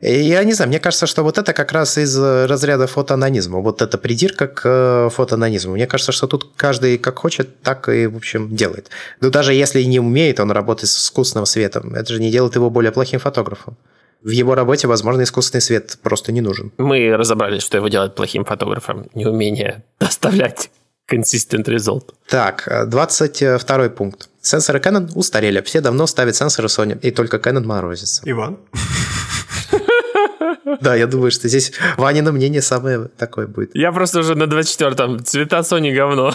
[0.00, 3.60] я не знаю, мне кажется, что вот это как раз из разряда фотоанонизма.
[3.60, 5.74] Вот это придирка к э, фотоанонизму.
[5.74, 8.90] Мне кажется, что тут каждый как хочет, так и, в общем, делает.
[9.20, 12.70] Но даже если не умеет он работать с искусственным светом, это же не делает его
[12.70, 13.76] более плохим фотографом.
[14.22, 16.72] В его работе, возможно, искусственный свет просто не нужен.
[16.78, 19.08] Мы разобрались, что его делает плохим фотографом.
[19.14, 20.70] Неумение доставлять
[21.10, 22.12] consistent result.
[22.28, 24.28] Так, 22 пункт.
[24.40, 25.60] Сенсоры Canon устарели.
[25.62, 28.22] Все давно ставят сенсоры Sony, и только Canon морозится.
[28.24, 28.58] Иван?
[30.80, 33.74] Да, я думаю, что здесь Ванина мнение самое такое будет.
[33.74, 35.24] Я просто уже на 24-м.
[35.24, 36.32] Цвета Sony говно.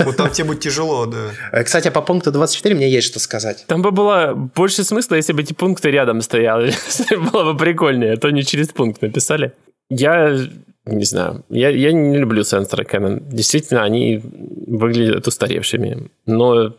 [0.00, 1.30] Вот там тебе будет тяжело, да.
[1.52, 3.64] Э, кстати, по пункту 24 мне есть что сказать.
[3.66, 6.72] Там бы было больше смысла, если бы эти пункты рядом стояли.
[7.32, 9.52] Было бы прикольнее, а то не через пункт написали.
[9.90, 10.36] Я
[10.84, 11.44] не знаю.
[11.48, 13.22] Я, я не люблю сенсоры Canon.
[13.30, 14.22] Действительно, они
[14.66, 16.10] выглядят устаревшими.
[16.26, 16.74] Но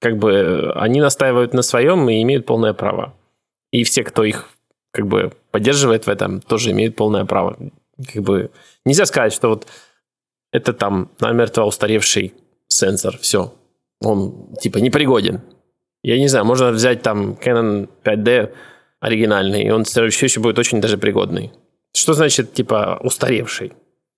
[0.00, 3.14] как бы они настаивают на своем и имеют полное право.
[3.70, 4.48] И все, кто их
[4.92, 7.56] как бы поддерживает в этом, тоже имеют полное право.
[8.12, 8.50] Как бы
[8.84, 9.66] нельзя сказать, что вот
[10.52, 12.34] это там намертво устаревший
[12.68, 13.52] сенсор, все,
[14.00, 15.40] он типа непригоден.
[16.02, 18.52] Я не знаю, можно взять там Canon 5D
[19.00, 21.52] оригинальный, и он все еще будет очень даже пригодный.
[21.94, 23.72] Что значит, типа, устаревший?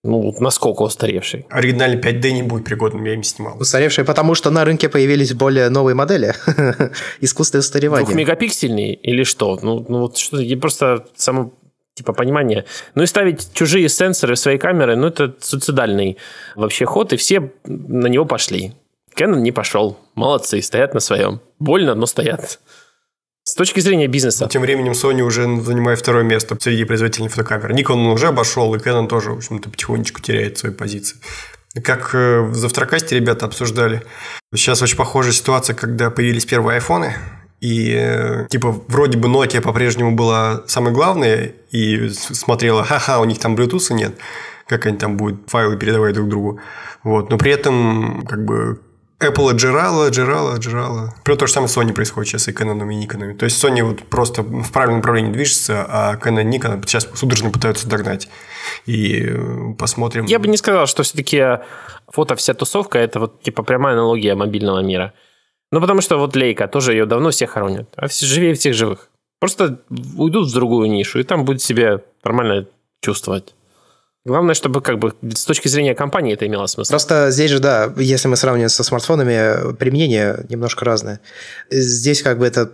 [0.05, 1.46] Ну, насколько устаревший?
[1.48, 3.57] Оригинальный 5D не будет пригодным, я им снимал.
[3.59, 6.34] Устаревший, потому что на рынке появились более новые модели.
[7.22, 8.05] Искусственное устаревание.
[8.05, 9.59] Двухмегапиксельный или что?
[9.62, 11.55] Ну, ну вот что просто само
[11.94, 12.66] типа понимание.
[12.94, 16.18] Ну и ставить чужие сенсоры в свои камеры, ну это суицидальный
[16.55, 18.74] вообще ход, и все на него пошли.
[19.16, 19.96] Canon не пошел.
[20.14, 21.40] Молодцы, стоят на своем.
[21.59, 22.61] Больно, но стоят.
[23.55, 24.48] С точки зрения бизнеса.
[24.50, 27.70] Тем временем Sony уже занимает второе место среди производителей фотокамер.
[27.70, 31.18] Nikon уже обошел, и Canon тоже, в общем-то, потихонечку теряет свои позиции.
[31.84, 34.02] Как э, в Завтракасте ребята обсуждали,
[34.52, 37.14] сейчас очень похожая ситуация, когда появились первые айфоны,
[37.61, 43.38] и э, типа вроде бы Nokia по-прежнему была самой главной, и смотрела, ха-ха, у них
[43.38, 44.16] там Bluetooth нет,
[44.66, 46.61] как они там будут файлы передавать друг другу.
[47.05, 47.30] Вот.
[47.30, 48.80] Но при этом как бы
[49.24, 51.14] Apple отжирала, отжирала, отжирала.
[51.24, 53.34] Про то же самое с Sony происходит сейчас и Canon и Nikon.
[53.36, 57.50] То есть Sony вот просто в правильном направлении движется, а Canon и Nikon сейчас судорожно
[57.50, 58.28] пытаются догнать.
[58.86, 60.26] И э, посмотрим.
[60.26, 61.60] Я бы не сказал, что все-таки
[62.08, 65.12] фото вся тусовка это вот типа прямая аналогия мобильного мира.
[65.70, 69.10] Ну, потому что вот Лейка тоже ее давно все хоронят, а все живее всех живых.
[69.40, 69.82] Просто
[70.16, 72.66] уйдут в другую нишу, и там будет себя нормально
[73.02, 73.54] чувствовать.
[74.24, 76.90] Главное, чтобы как бы с точки зрения компании это имело смысл.
[76.90, 81.20] Просто здесь же, да, если мы сравниваем со смартфонами, применение немножко разное.
[81.70, 82.72] Здесь как бы это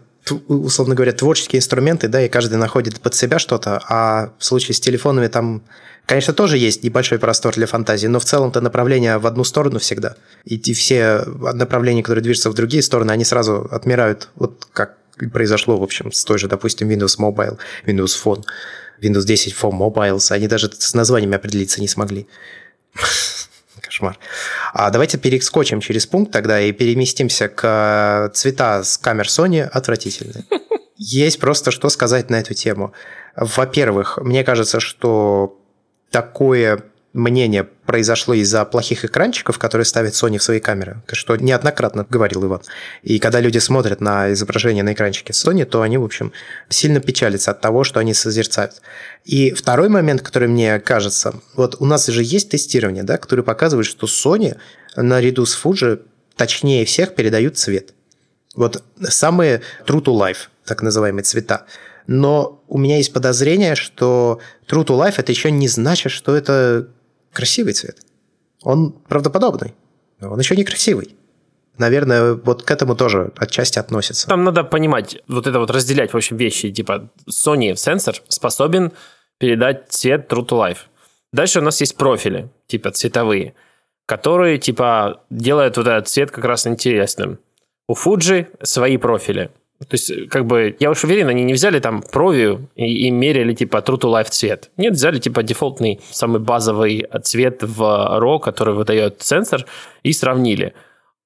[0.49, 4.81] условно говоря, творческие инструменты, да, и каждый находит под себя что-то, а в случае с
[4.81, 5.63] телефонами там,
[6.07, 10.17] конечно, тоже есть небольшой простор для фантазии, но в целом-то направление в одну сторону всегда.
[10.45, 14.97] И все направления, которые движутся в другие стороны, они сразу отмирают, вот как
[15.33, 18.45] произошло, в общем, с той же, допустим, Windows Mobile, Windows Phone.
[19.01, 22.27] Windows 10 for Mobiles, они даже с названиями определиться не смогли.
[23.81, 24.19] Кошмар.
[24.73, 30.45] А давайте перескочим через пункт тогда и переместимся к цвета с камер Sony отвратительные.
[30.97, 32.93] Есть просто что сказать на эту тему.
[33.35, 35.59] Во-первых, мне кажется, что
[36.11, 42.45] такое мнение произошло из-за плохих экранчиков, которые ставит Sony в свои камеры, что неоднократно говорил
[42.45, 42.63] Иван.
[43.03, 46.33] И когда люди смотрят на изображение на экранчике Sony, то они, в общем,
[46.69, 48.81] сильно печалятся от того, что они созерцают.
[49.25, 53.87] И второй момент, который мне кажется, вот у нас же есть тестирование, да, которое показывает,
[53.87, 54.57] что Sony
[54.97, 56.03] наряду с Fuji
[56.37, 57.93] точнее всех передают цвет.
[58.55, 61.67] Вот самые true to life, так называемые цвета.
[62.07, 66.89] Но у меня есть подозрение, что true to life это еще не значит, что это
[67.33, 67.99] красивый цвет.
[68.63, 69.75] Он правдоподобный,
[70.21, 71.17] но он еще не красивый.
[71.79, 74.29] Наверное, вот к этому тоже отчасти относится.
[74.29, 76.71] Там надо понимать, вот это вот разделять, в общем, вещи.
[76.71, 78.93] Типа, Sony сенсор способен
[79.39, 80.79] передать цвет True to Life.
[81.33, 83.55] Дальше у нас есть профили, типа цветовые,
[84.05, 87.39] которые, типа, делают вот этот цвет как раз интересным.
[87.89, 89.51] У Fuji свои профили.
[89.89, 93.55] То есть, как бы, я уж уверен, они не взяли там провию и, и мерили,
[93.55, 94.71] типа, true to life цвет.
[94.77, 99.65] Нет, взяли, типа, дефолтный, самый базовый цвет в RAW, который выдает сенсор,
[100.03, 100.75] и сравнили.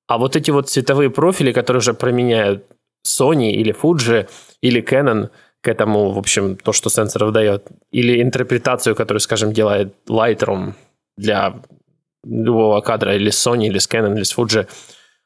[0.07, 2.64] А вот эти вот цветовые профили, которые уже променяют
[3.07, 4.28] Sony или Fuji
[4.61, 5.30] или Canon
[5.61, 10.74] к этому, в общем, то, что сенсор выдает, или интерпретацию, которую, скажем, делает Lightroom
[11.16, 11.55] для
[12.22, 14.68] любого кадра, или Sony, или с Canon, или с Fuji,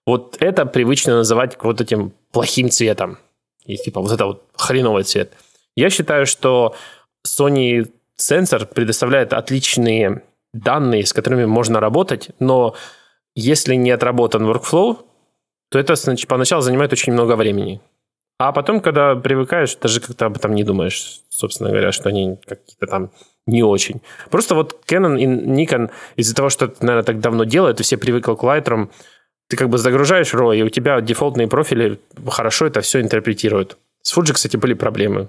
[0.07, 3.19] вот это привычно называть вот этим плохим цветом.
[3.65, 5.33] И типа вот это вот хреновый цвет.
[5.77, 6.75] Я считаю, что
[7.27, 10.23] Sony сенсор предоставляет отличные
[10.53, 12.75] данные, с которыми можно работать, но
[13.35, 14.99] если не отработан workflow,
[15.71, 17.81] то это значит, поначалу занимает очень много времени.
[18.39, 22.87] А потом, когда привыкаешь, даже как-то об этом не думаешь, собственно говоря, что они какие-то
[22.87, 23.11] там
[23.47, 24.01] не очень.
[24.31, 27.97] Просто вот Canon и Nikon из-за того, что это, наверное, так давно делают, и все
[27.97, 28.91] привыкли к Lightroom,
[29.49, 33.79] ты как бы загружаешь RAW, и у тебя дефолтные профили хорошо это все интерпретируют.
[34.03, 35.29] С Fuji, кстати, были проблемы.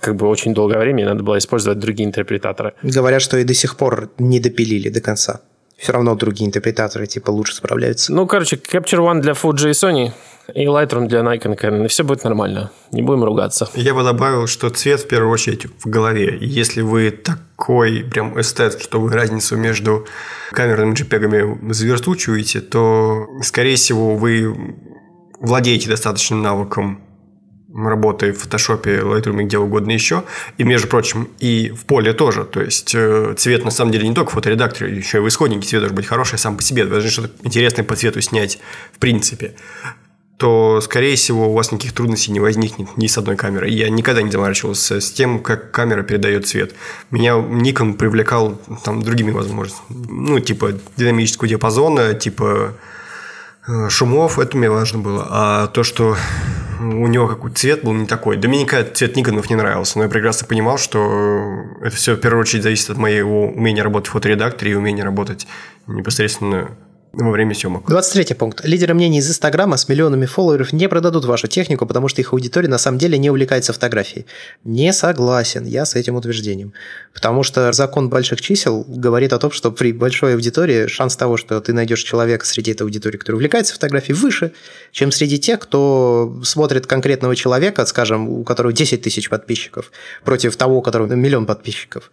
[0.00, 2.72] Как бы очень долгое время надо было использовать другие интерпретаторы.
[2.82, 5.42] Говорят, что и до сих пор не допилили до конца.
[5.84, 8.10] Все равно другие интерпретаторы типа лучше справляются.
[8.10, 10.12] Ну, короче, Capture One для Fuji и Sony–
[10.54, 12.70] и Lightroom для Nikon Canon, и все будет нормально.
[12.90, 13.68] Не будем ругаться.
[13.74, 16.38] Я бы добавил, что цвет в первую очередь в голове.
[16.40, 20.06] Если вы такой прям эстет, что вы разницу между
[20.52, 24.54] камерными JPEG заверстучиваете, то, скорее всего, вы
[25.40, 27.00] владеете достаточным навыком
[27.74, 30.24] работы в фотошопе, Lightroom где угодно еще.
[30.58, 32.44] И, между прочим, и в поле тоже.
[32.44, 35.66] То есть, э, цвет на самом деле не только в фоторедакторе, еще и в исходнике
[35.66, 36.84] цвет должен быть хороший сам по себе.
[36.84, 38.58] Должны что-то интересное по цвету снять
[38.92, 39.54] в принципе
[40.36, 43.72] то, скорее всего, у вас никаких трудностей не возникнет ни с одной камерой.
[43.72, 46.74] Я никогда не заморачивался с тем, как камера передает цвет.
[47.10, 50.06] Меня Nikon привлекал там другими возможностями.
[50.08, 52.74] Ну, типа динамического диапазона, типа
[53.88, 55.26] шумов, это мне важно было.
[55.30, 56.16] А то, что
[56.80, 58.36] у него какой-то цвет был не такой.
[58.36, 62.20] Да мне никогда цвет Никонов не нравился, но я прекрасно понимал, что это все в
[62.20, 65.46] первую очередь зависит от моего умения работать в фоторедакторе и умения работать
[65.86, 66.70] непосредственно
[67.16, 67.88] во время съемок.
[67.88, 68.64] 23 пункт.
[68.64, 72.68] Лидеры мнений из Инстаграма с миллионами фолловеров не продадут вашу технику, потому что их аудитория
[72.68, 74.26] на самом деле не увлекается фотографией.
[74.64, 76.72] Не согласен я с этим утверждением.
[77.12, 81.60] Потому что закон больших чисел говорит о том, что при большой аудитории шанс того, что
[81.60, 84.52] ты найдешь человека среди этой аудитории, который увлекается фотографией, выше,
[84.92, 89.92] чем среди тех, кто смотрит конкретного человека, скажем, у которого 10 тысяч подписчиков,
[90.24, 92.10] против того, у которого миллион подписчиков.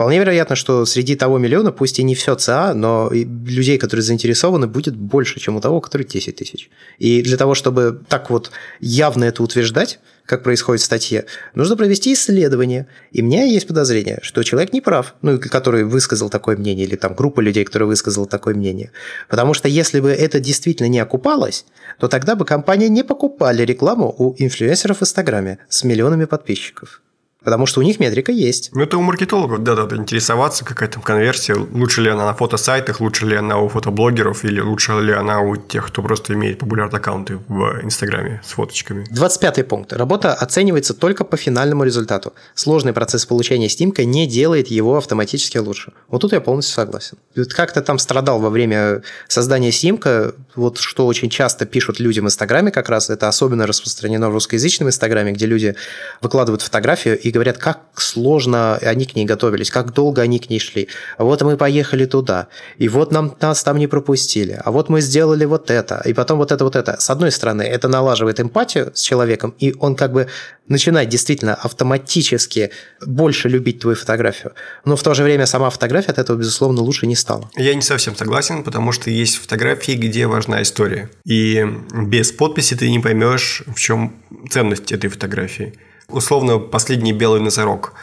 [0.00, 4.66] Вполне вероятно, что среди того миллиона, пусть и не все ЦА, но людей, которые заинтересованы,
[4.66, 6.70] будет больше, чем у того, который 10 тысяч.
[6.96, 12.14] И для того, чтобы так вот явно это утверждать, как происходит в статье, нужно провести
[12.14, 12.86] исследование.
[13.12, 16.96] И у меня есть подозрение, что человек не прав, ну, который высказал такое мнение, или
[16.96, 18.92] там группа людей, которая высказала такое мнение.
[19.28, 21.66] Потому что если бы это действительно не окупалось,
[21.98, 27.02] то тогда бы компании не покупали рекламу у инфлюенсеров в Инстаграме с миллионами подписчиков.
[27.42, 28.70] Потому что у них метрика есть.
[28.74, 33.26] Ну, это у маркетологов, да-да, интересоваться, какая там конверсия, лучше ли она на фотосайтах, лучше
[33.26, 37.38] ли она у фотоблогеров, или лучше ли она у тех, кто просто имеет популярные аккаунты
[37.48, 39.06] в Инстаграме с фоточками.
[39.10, 39.92] 25 пункт.
[39.92, 42.34] Работа оценивается только по финальному результату.
[42.54, 45.92] Сложный процесс получения снимка не делает его автоматически лучше.
[46.08, 47.16] Вот тут я полностью согласен.
[47.50, 52.70] Как-то там страдал во время создания снимка, вот что очень часто пишут людям в Инстаграме
[52.70, 55.74] как раз, это особенно распространено в русскоязычном Инстаграме, где люди
[56.20, 60.58] выкладывают фотографию и говорят, как сложно они к ней готовились, как долго они к ней
[60.58, 60.88] шли.
[61.18, 65.00] А вот мы поехали туда, и вот нам, нас там не пропустили, а вот мы
[65.00, 66.96] сделали вот это, и потом вот это, вот это.
[67.00, 70.28] С одной стороны, это налаживает эмпатию с человеком, и он как бы
[70.70, 72.70] начинает действительно автоматически
[73.04, 74.52] больше любить твою фотографию.
[74.84, 77.50] Но в то же время сама фотография от этого, безусловно, лучше не стала.
[77.56, 81.10] Я не совсем согласен, потому что есть фотографии, где важна история.
[81.26, 84.14] И без подписи ты не поймешь, в чем
[84.48, 85.74] ценность этой фотографии
[86.12, 87.94] условно последний белый носорог.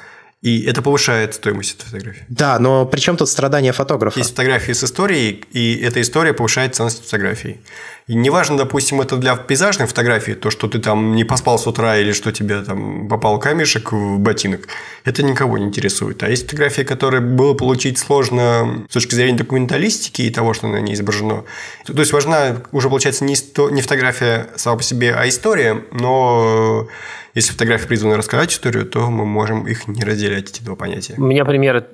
[0.41, 2.25] И это повышает стоимость этой фотографии.
[2.29, 4.19] Да, но при чем тут страдания фотографа?
[4.19, 7.59] Есть фотографии с историей, и эта история повышает ценность фотографии.
[8.07, 11.97] И неважно, допустим, это для пейзажной фотографии, то, что ты там не поспал с утра
[11.97, 14.67] или что тебе там попал камешек в ботинок,
[15.03, 16.23] это никого не интересует.
[16.23, 20.77] А есть фотографии, которые было получить сложно с точки зрения документалистики и того, что на
[20.77, 21.43] ней изображено.
[21.85, 23.35] То есть важна уже, получается, не,
[23.71, 26.87] не фотография сама по себе, а история, но
[27.33, 31.15] если фотографии призваны рассказать историю, то мы можем их не разделять, эти два понятия.
[31.17, 31.85] У меня пример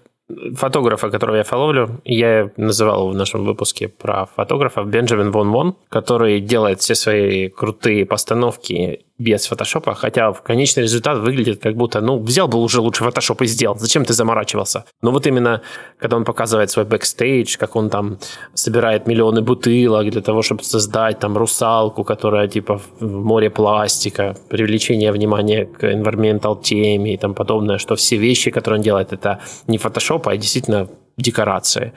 [0.56, 6.40] фотографа, которого я фоловлю, я называл в нашем выпуске про фотографа Бенджамин Вон Вон, который
[6.40, 12.48] делает все свои крутые постановки без фотошопа, хотя конечный результат выглядит как будто, ну, взял
[12.48, 14.86] бы уже лучше фотошоп и сделал, зачем ты заморачивался?
[15.02, 15.62] Но вот именно,
[16.00, 18.18] когда он показывает свой бэкстейдж, как он там
[18.56, 25.12] собирает миллионы бутылок для того, чтобы создать там русалку, которая типа в море пластика, привлечение
[25.12, 29.78] внимания к environmental теме и там подобное, что все вещи, которые он делает, это не
[29.78, 30.88] фотошоп, а действительно
[31.18, 31.94] декорации,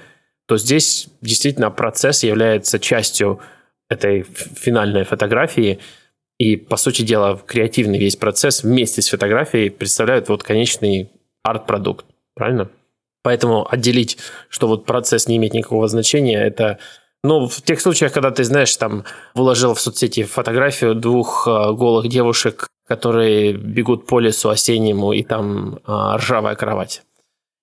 [0.46, 3.40] то здесь действительно процесс является частью
[3.88, 5.78] этой финальной фотографии,
[6.38, 11.10] и, по сути дела, креативный весь процесс вместе с фотографией представляет вот конечный
[11.42, 12.70] арт-продукт, правильно?
[13.22, 14.18] Поэтому отделить,
[14.48, 16.78] что вот процесс не имеет никакого значения, это
[17.24, 22.08] ну, в тех случаях, когда ты, знаешь, там, выложил в соцсети фотографию двух э, голых
[22.08, 27.02] девушек, которые бегут по лесу осеннему, и там э, ржавая кровать.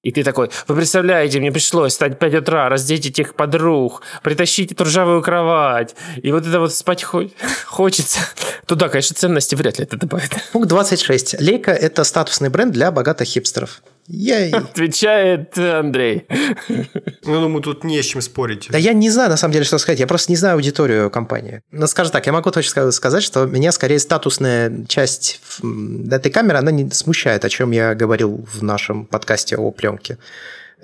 [0.03, 4.73] И ты такой, вы представляете, мне пришлось встать в 5 утра, раздеть этих подруг, притащить
[4.73, 5.95] эту ржавую кровать.
[6.21, 7.03] И вот это вот спать
[7.65, 8.19] хочется.
[8.67, 10.31] Туда, конечно, ценности вряд ли это добавит.
[10.51, 11.39] Пункт 26.
[11.39, 13.81] Лейка– это статусный бренд для богатых хипстеров.
[14.07, 14.51] Ей.
[14.53, 16.27] Отвечает Андрей.
[17.23, 18.67] Ну, думаю, тут не с чем спорить.
[18.69, 19.99] Да я не знаю, на самом деле, что сказать.
[19.99, 21.61] Я просто не знаю аудиторию компании.
[21.71, 25.41] Но скажем так, я могу точно сказать, что меня скорее статусная часть
[26.11, 30.17] этой камеры, она не смущает, о чем я говорил в нашем подкасте о пленке.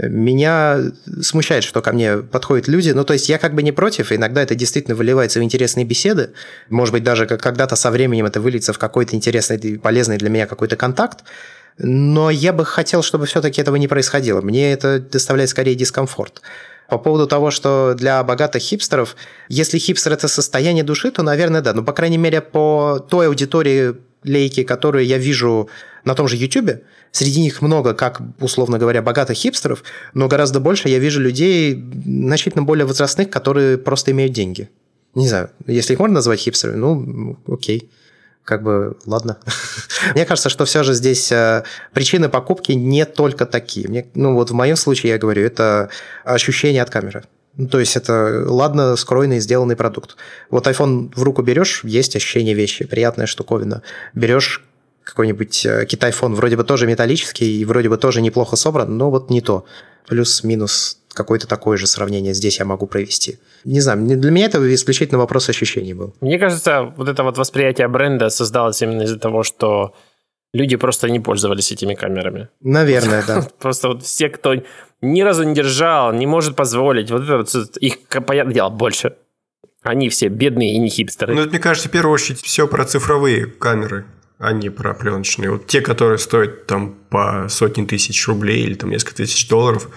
[0.01, 0.79] Меня
[1.21, 2.91] смущает, что ко мне подходят люди.
[2.91, 6.31] Ну, то есть я как бы не против, иногда это действительно выливается в интересные беседы.
[6.69, 10.77] Может быть, даже когда-то со временем это выльется в какой-то интересный, полезный для меня какой-то
[10.77, 11.25] контакт.
[11.79, 14.41] Но я бы хотел, чтобы все-таки этого не происходило.
[14.41, 16.41] Мне это доставляет скорее дискомфорт.
[16.89, 19.15] По поводу того, что для богатых хипстеров,
[19.47, 21.73] если хипстер– это состояние души, то, наверное, да.
[21.73, 25.69] Ну, по крайней мере, по той аудитории лейки, которую я вижу
[26.03, 30.89] на том же YouTube, среди них много, как, условно говоря, богатых хипстеров, но гораздо больше
[30.89, 34.69] я вижу людей значительно более возрастных, которые просто имеют деньги.
[35.15, 37.89] Не знаю, если их можно назвать хипстерами, ну, окей
[38.49, 39.37] как бы ладно.
[40.15, 43.87] Мне кажется, что все же здесь э, причины покупки не только такие.
[43.87, 45.89] Мне, ну вот в моем случае я говорю, это
[46.25, 47.23] ощущение от камеры.
[47.57, 50.15] Ну, то есть это ладно скроенный сделанный продукт.
[50.49, 53.83] Вот iPhone в руку берешь, есть ощущение вещи, приятная штуковина.
[54.15, 54.63] Берешь
[55.03, 59.29] какой-нибудь э, китай-фон, вроде бы тоже металлический и вроде бы тоже неплохо собран, но вот
[59.29, 59.65] не то.
[60.07, 63.39] Плюс-минус какое-то такое же сравнение здесь я могу провести.
[63.65, 66.13] Не знаю, для меня это исключительно вопрос ощущений был.
[66.21, 69.93] Мне кажется, вот это вот восприятие бренда создалось именно из-за того, что
[70.53, 72.49] люди просто не пользовались этими камерами.
[72.61, 73.47] Наверное, да.
[73.59, 74.55] Просто вот все, кто
[75.01, 79.15] ни разу не держал, не может позволить, вот это вот их, понятное дело, больше.
[79.81, 81.33] Они все бедные и не хипстеры.
[81.33, 84.05] Ну, это, мне кажется, в первую очередь все про цифровые камеры
[84.39, 85.51] а не про пленочные.
[85.51, 89.89] Вот те, которые стоят там по сотни тысяч рублей или там несколько тысяч долларов,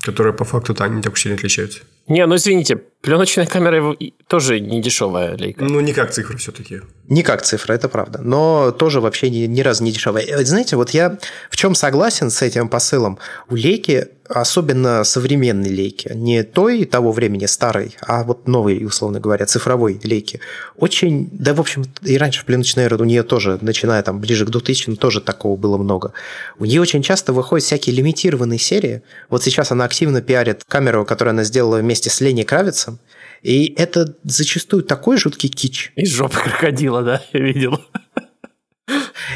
[0.00, 1.80] которые по факту там не так сильно отличаются.
[2.06, 3.94] Не, ну извините, пленочная камера
[4.26, 5.64] тоже не дешевая лейка.
[5.64, 6.80] Ну, не как цифра все-таки.
[7.08, 8.20] Не как цифра, это правда.
[8.22, 10.24] Но тоже вообще ни, ни разу не дешевая.
[10.24, 11.18] Э, знаете, вот я
[11.50, 13.18] в чем согласен с этим посылом?
[13.48, 19.44] У лейки особенно современной лейки, не той того времени старой, а вот новой, условно говоря,
[19.44, 20.40] цифровой лейки,
[20.76, 24.46] очень, да, в общем, и раньше в пленочной эре у нее тоже, начиная там ближе
[24.46, 26.12] к 2000 тоже такого было много.
[26.58, 29.02] У нее очень часто выходят всякие лимитированные серии.
[29.28, 32.98] Вот сейчас она активно пиарит камеру, которую она сделала вместе с Леней Кравицем,
[33.42, 35.92] и это зачастую такой жуткий кич.
[35.96, 37.80] Из жопы крокодила, да, я видел.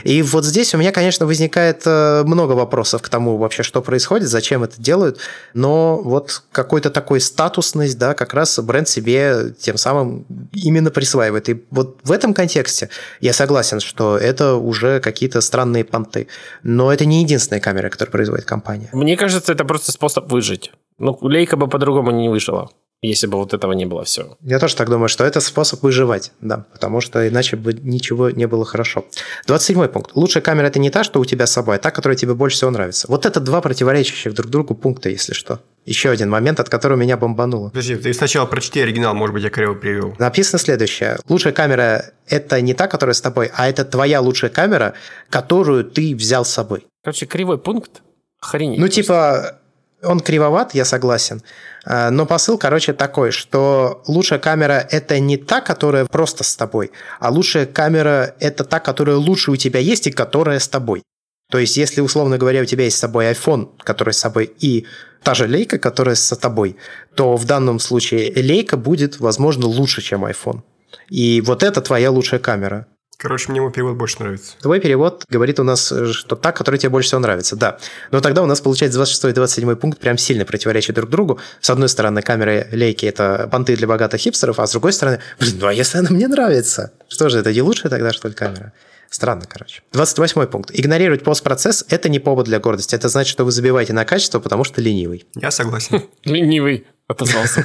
[0.04, 4.28] И вот здесь у меня, конечно, возникает э, много вопросов к тому вообще, что происходит,
[4.28, 5.18] зачем это делают,
[5.54, 11.48] но вот какой-то такой статусность, да, как раз бренд себе тем самым именно присваивает.
[11.48, 12.90] И вот в этом контексте
[13.20, 16.28] я согласен, что это уже какие-то странные понты.
[16.62, 18.90] Но это не единственная камера, которую производит компания.
[18.92, 20.72] Мне кажется, это просто способ выжить.
[20.98, 22.70] Ну, Лейка бы по-другому не выжила
[23.02, 24.36] если бы вот этого не было все.
[24.42, 28.46] Я тоже так думаю, что это способ выживать, да, потому что иначе бы ничего не
[28.46, 29.04] было хорошо.
[29.46, 30.10] 27 пункт.
[30.14, 32.56] Лучшая камера– это не та, что у тебя с собой, а та, которая тебе больше
[32.56, 33.06] всего нравится.
[33.08, 35.60] Вот это два противоречащих друг другу пункта, если что.
[35.86, 37.68] Еще один момент, от которого меня бомбануло.
[37.68, 40.14] Подожди, ты сначала прочти оригинал, может быть, я криво привел.
[40.18, 41.18] Написано следующее.
[41.28, 44.94] Лучшая камера– это не та, которая с тобой, а это твоя лучшая камера,
[45.30, 46.86] которую ты взял с собой.
[47.04, 48.02] Короче, кривой пункт.
[48.40, 48.78] Охренеть.
[48.78, 49.57] Ну, типа,
[50.02, 51.42] он кривоват, я согласен.
[51.84, 56.90] А, но посыл, короче, такой, что лучшая камера– это не та, которая просто с тобой,
[57.20, 61.02] а лучшая камера– это та, которая лучше у тебя есть и которая с тобой.
[61.50, 64.86] То есть, если, условно говоря, у тебя есть с собой iPhone, который с собой, и
[65.22, 66.76] та же лейка, которая с тобой,
[67.14, 70.60] то в данном случае лейка будет, возможно, лучше, чем iPhone.
[71.08, 72.86] И вот это твоя лучшая камера.
[73.18, 74.52] Короче, мне мой перевод больше нравится.
[74.60, 77.78] Твой перевод говорит у нас, что та, которая тебе больше всего нравится, да.
[78.12, 81.40] Но тогда у нас получается 26 и 27 пункт прям сильно противоречат друг другу.
[81.60, 85.56] С одной стороны, камера лейки– это понты для богатых хипстеров, а с другой стороны, блин,
[85.60, 86.92] ну а если она мне нравится?
[87.08, 88.72] Что же, это не лучшая тогда, что ли, камера?
[89.10, 89.82] Странно, короче.
[89.94, 90.70] 28 пункт.
[90.72, 92.94] Игнорировать постпроцесс– это не повод для гордости.
[92.94, 95.26] Это значит, что вы забиваете на качество, потому что ленивый.
[95.34, 96.04] Я согласен.
[96.24, 97.64] Ленивый отозвался.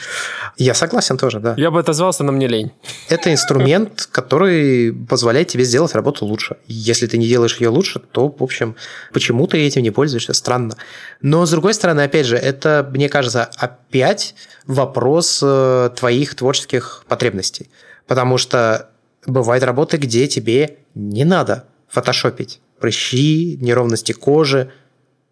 [0.56, 1.54] Я согласен тоже, да.
[1.58, 2.72] Я бы отозвался, но мне лень.
[3.08, 6.56] Это инструмент, который позволяет тебе сделать работу лучше.
[6.66, 8.76] Если ты не делаешь ее лучше, то, в общем,
[9.12, 10.32] почему ты этим не пользуешься?
[10.32, 10.76] Странно.
[11.20, 14.34] Но, с другой стороны, опять же, это, мне кажется, опять
[14.66, 17.68] вопрос э, твоих творческих потребностей.
[18.06, 18.88] Потому что
[19.26, 24.70] бывают работы, где тебе не надо фотошопить прыщи, неровности кожи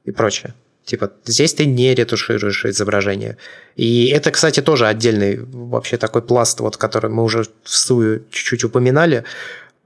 [0.04, 0.54] и прочее.
[0.84, 3.38] Типа, здесь ты не ретушируешь изображение.
[3.74, 8.64] И это, кстати, тоже отдельный вообще такой пласт, вот, который мы уже в Сую чуть-чуть
[8.64, 9.24] упоминали.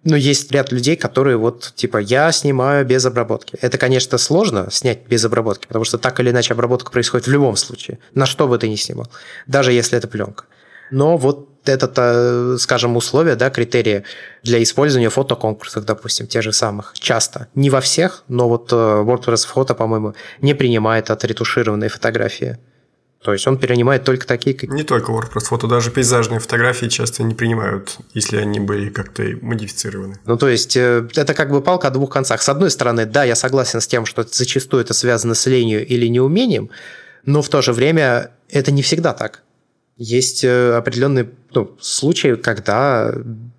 [0.04, 3.56] Но есть ряд людей, которые вот, типа, я снимаю без обработки.
[3.60, 7.56] Это, конечно, сложно снять без обработки, потому что так или иначе обработка происходит в любом
[7.56, 9.08] случае, на что бы ты ни снимал,
[9.46, 10.44] даже если это пленка.
[10.90, 14.04] Но вот это, э, скажем, условия, да, критерии
[14.42, 16.94] для использования в фотоконкурсах, допустим, те же самых.
[16.94, 17.48] Часто.
[17.54, 22.58] Не во всех, но вот э, WordPress фото, по-моему, не принимает отретушированные фотографии.
[23.22, 24.54] То есть он перенимает только такие...
[24.54, 29.24] как Не только WordPress фото, даже пейзажные фотографии часто не принимают, если они были как-то
[29.42, 30.16] модифицированы.
[30.24, 32.42] Ну, то есть э, это как бы палка о двух концах.
[32.42, 36.06] С одной стороны, да, я согласен с тем, что зачастую это связано с ленью или
[36.06, 36.70] неумением,
[37.24, 39.42] но в то же время это не всегда так.
[39.98, 43.12] Есть э, определенные ну, случаи, когда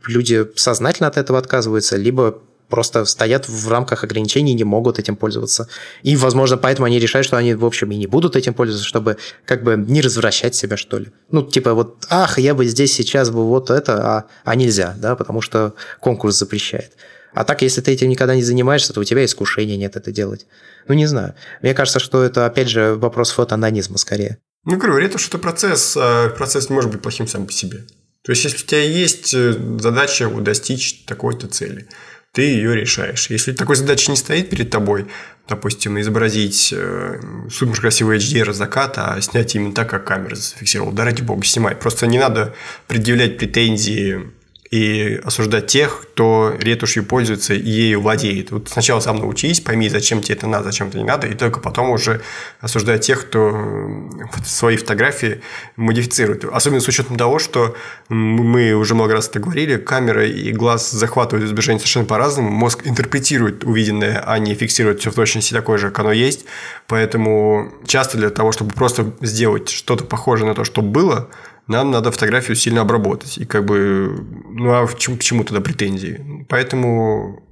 [0.08, 5.16] люди сознательно от этого отказываются, либо просто стоят в рамках ограничений и не могут этим
[5.16, 5.68] пользоваться.
[6.04, 9.18] И, возможно, поэтому они решают, что они, в общем, и не будут этим пользоваться, чтобы
[9.46, 11.08] как бы не развращать себя, что ли.
[11.32, 15.16] Ну, типа вот, ах, я бы здесь сейчас бы вот это, а, а нельзя, да,
[15.16, 16.94] потому что конкурс запрещает.
[17.34, 20.48] А так, если ты этим никогда не занимаешься, то у тебя искушения нет это делать.
[20.88, 21.36] Ну, не знаю.
[21.62, 24.40] Мне кажется, что это, опять же, вопрос фотоанонизма скорее.
[24.66, 27.86] Ну, говорю, это процесс, а процесс не может быть плохим сам по себе.
[28.24, 31.88] То есть, если у тебя есть э, задача достичь такой-то цели,
[32.34, 33.30] ты ее решаешь.
[33.30, 35.08] Если такой задачи не стоит перед тобой,
[35.48, 41.06] допустим, изобразить э, супер красивый HDR заката, а снять именно так, как камера зафиксировала, да
[41.06, 41.76] ради бога, снимай.
[41.76, 42.54] Просто не надо
[42.88, 44.32] предъявлять претензии
[44.72, 48.52] и осуждать тех, кто ретушью пользуется и ею владеет.
[48.52, 51.60] Вот сначала сам научись, пойми, зачем тебе это надо, зачем это не надо, и только
[51.60, 52.22] потом уже
[52.60, 54.10] осуждать тех, кто
[54.46, 55.42] свои фотографии
[55.76, 56.46] модифицирует.
[56.46, 57.76] Особенно с учетом того, что
[58.10, 63.64] мы уже много раз это говорили, камера и глаз захватывают изображение совершенно по-разному, мозг интерпретирует
[63.64, 66.46] увиденное, а не фиксирует все в точности такое же, как оно есть.
[66.88, 71.30] Поэтому часто для того, чтобы просто сделать что-то похожее на то, что было–
[71.70, 73.38] нам надо фотографию сильно обработать.
[73.38, 76.46] И как бы, ну а к чему, к чему тогда претензии?
[76.50, 77.44] Поэтому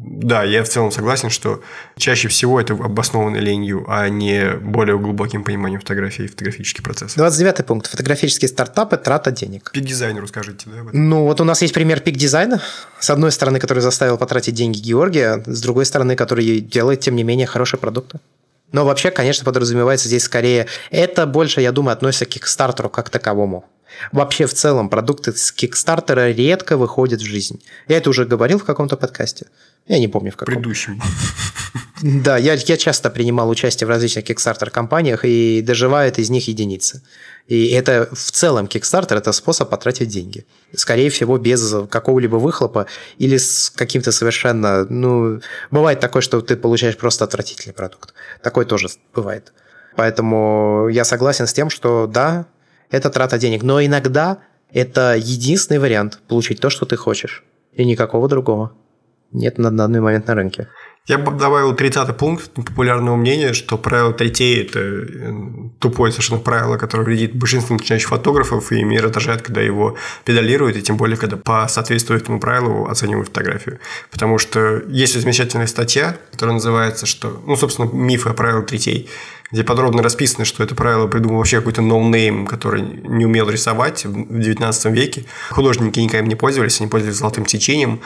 [0.00, 1.60] да, я в целом согласен, что
[1.96, 7.14] чаще всего это обосновано ленью, а не более глубоким пониманием фотографии и фотографический процесс.
[7.14, 7.90] 29 пункт.
[7.90, 9.72] Фотографические стартапы– трата денег.
[9.72, 10.90] Пик-дизайнеру скажите, да?
[10.92, 12.60] Ну, вот у нас есть пример пик-дизайна.
[13.00, 17.24] С одной стороны, который заставил потратить деньги Георгия, с другой стороны, который делает, тем не
[17.24, 18.20] менее, хорошие продукты.
[18.72, 20.66] Но вообще, конечно, подразумевается здесь скорее...
[20.90, 23.64] Это больше, я думаю, относится к Kickstarter как таковому.
[24.12, 27.62] Вообще, в целом, продукты с Kickstarter редко выходят в жизнь.
[27.88, 29.46] Я это уже говорил в каком-то подкасте.
[29.86, 30.54] Я не помню в каком.
[30.54, 31.00] Предыдущем.
[32.00, 37.02] Да, я, я часто принимал участие в различных Kickstarter компаниях и доживает из них единицы.
[37.48, 40.46] И это в целом Kickstarter– это способ потратить деньги.
[40.76, 42.86] Скорее всего, без какого-либо выхлопа
[43.18, 44.84] или с каким-то совершенно...
[44.84, 48.14] Ну, бывает такое, что ты получаешь просто отвратительный продукт.
[48.42, 49.52] Такое тоже бывает.
[49.96, 52.46] Поэтому я согласен с тем, что да,
[52.90, 53.62] это трата денег.
[53.62, 54.38] Но иногда
[54.72, 57.44] это единственный вариант получить то, что ты хочешь.
[57.72, 58.72] И никакого другого.
[59.32, 60.68] Нет на данный момент на рынке.
[61.08, 65.32] Я бы добавил 30 пункт популярного мнения, что правило третей– это э,
[65.78, 69.96] тупое совершенно правило, которое вредит большинству начинающих фотографов, и мир отражает, когда его
[70.26, 73.78] педалируют, и тем более, когда по соответствию этому правилу оценивают фотографию.
[74.10, 79.08] Потому что есть замечательная статья, которая называется, что, ну, собственно, мифы о правилах третей,
[79.50, 84.38] где подробно расписано, что это правило придумал вообще какой-то no-name, который не умел рисовать в
[84.38, 85.24] 19 веке.
[85.48, 88.02] Художники никогда им не пользовались, они пользовались золотым сечением.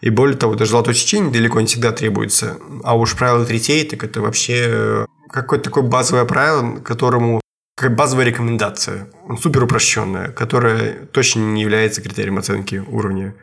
[0.00, 2.58] И более того, даже золотое сечение далеко не всегда требуется.
[2.84, 7.40] А уж правило третей, так это вообще э, какое-то такое базовое правило, которому
[7.76, 9.08] как базовая рекомендация,
[9.40, 13.34] супер упрощенная, которая точно не является критерием оценки уровня.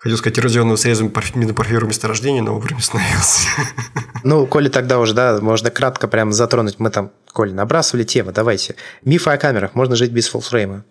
[0.00, 3.48] Хотел сказать, эрозионного среза медно-порфирового месторождения, но вовремя остановился.
[4.22, 6.78] Ну, Коли тогда уже, да, можно кратко прям затронуть.
[6.78, 8.76] Мы там, Коля, набрасывали тему, давайте.
[9.02, 9.74] Мифы о камерах.
[9.74, 10.84] Можно жить без фуллфрейма?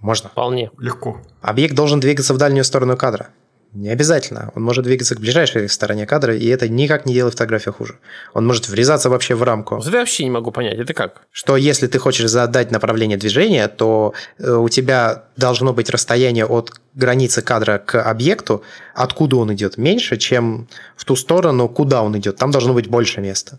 [0.00, 0.28] Можно.
[0.28, 0.70] Вполне.
[0.78, 1.22] Легко.
[1.40, 3.30] Объект должен двигаться в дальнюю сторону кадра.
[3.74, 4.52] Не обязательно.
[4.54, 7.98] Он может двигаться к ближайшей стороне кадра, и это никак не делает фотографию хуже.
[8.32, 9.76] Он может врезаться вообще в рамку.
[9.76, 10.78] Вот я вообще не могу понять.
[10.78, 11.22] Это как?
[11.32, 16.70] Что если ты хочешь задать направление движения, то э, у тебя должно быть расстояние от
[16.94, 18.62] границы кадра к объекту,
[18.94, 22.36] откуда он идет, меньше, чем в ту сторону, куда он идет.
[22.36, 23.58] Там должно быть больше места.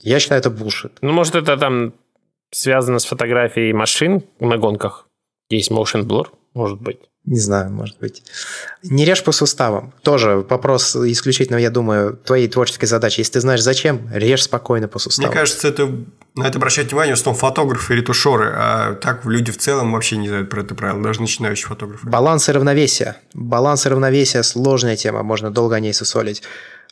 [0.00, 0.98] Я считаю, это булшит.
[1.00, 1.94] Ну, может, это там
[2.50, 5.06] связано с фотографией машин на гонках?
[5.48, 6.98] Есть motion blur, может быть.
[7.28, 8.22] Не знаю, может быть.
[8.82, 9.92] Не режь по суставам.
[10.02, 13.20] Тоже вопрос исключительно, я думаю, твоей творческой задачи.
[13.20, 15.30] Если ты знаешь зачем, режь спокойно по суставам.
[15.30, 15.94] Мне кажется, это,
[16.34, 20.16] на это обращать внимание в основном фотографы и ретушеры, а так люди в целом вообще
[20.16, 22.08] не знают про это правило, даже начинающие фотографы.
[22.08, 23.16] Баланс и равновесие.
[23.34, 26.42] Баланс и равновесие– сложная тема, можно долго о ней сосолить.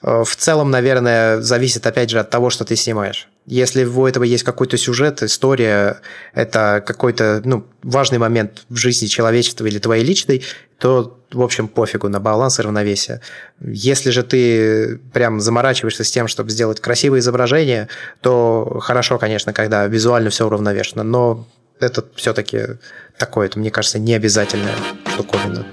[0.02, 3.26] Э, в целом, наверное, зависит опять же от того, что ты снимаешь.
[3.46, 6.00] Если у этого есть какой-то сюжет, история,
[6.34, 10.42] это какой-то ну, важный момент в жизни человечества или твоей личной,
[10.78, 13.20] то, в общем, пофигу на баланс и равновесие.
[13.60, 17.88] Если же ты прям заморачиваешься с тем, чтобы сделать красивое изображение,
[18.20, 21.46] то хорошо, конечно, когда визуально все уравновешено, но
[21.78, 22.78] это все-таки
[23.16, 24.74] такое, это, мне кажется, не обязательная
[25.14, 25.64] штуковина.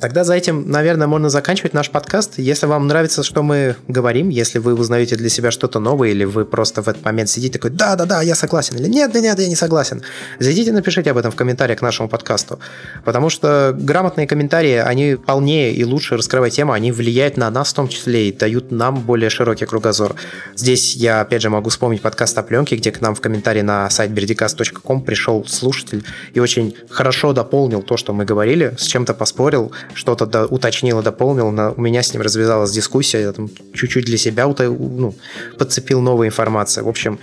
[0.00, 2.38] Тогда за этим, наверное, можно заканчивать наш подкаст.
[2.38, 6.46] Если вам нравится, что мы говорим, если вы узнаете для себя что-то новое, или вы
[6.46, 10.02] просто в этот момент сидите такой, да-да-да, я согласен, или нет, нет, я не согласен,
[10.38, 12.58] зайдите, напишите об этом в комментариях к нашему подкасту.
[13.04, 17.74] Потому что грамотные комментарии, они полнее и лучше раскрывают тему, они влияют на нас в
[17.74, 20.14] том числе и дают нам более широкий кругозор.
[20.56, 23.90] Здесь я, опять же, могу вспомнить подкаст о пленке, где к нам в комментарии на
[23.90, 29.72] сайт berdicast.com пришел слушатель и очень хорошо дополнил то, что мы говорили, с чем-то поспорил,
[29.94, 31.50] что-то до, уточнил и дополнил.
[31.50, 35.14] На, у меня с ним развязалась дискуссия, я там чуть-чуть для себя ну,
[35.58, 36.84] подцепил новую информацию.
[36.84, 37.18] В общем,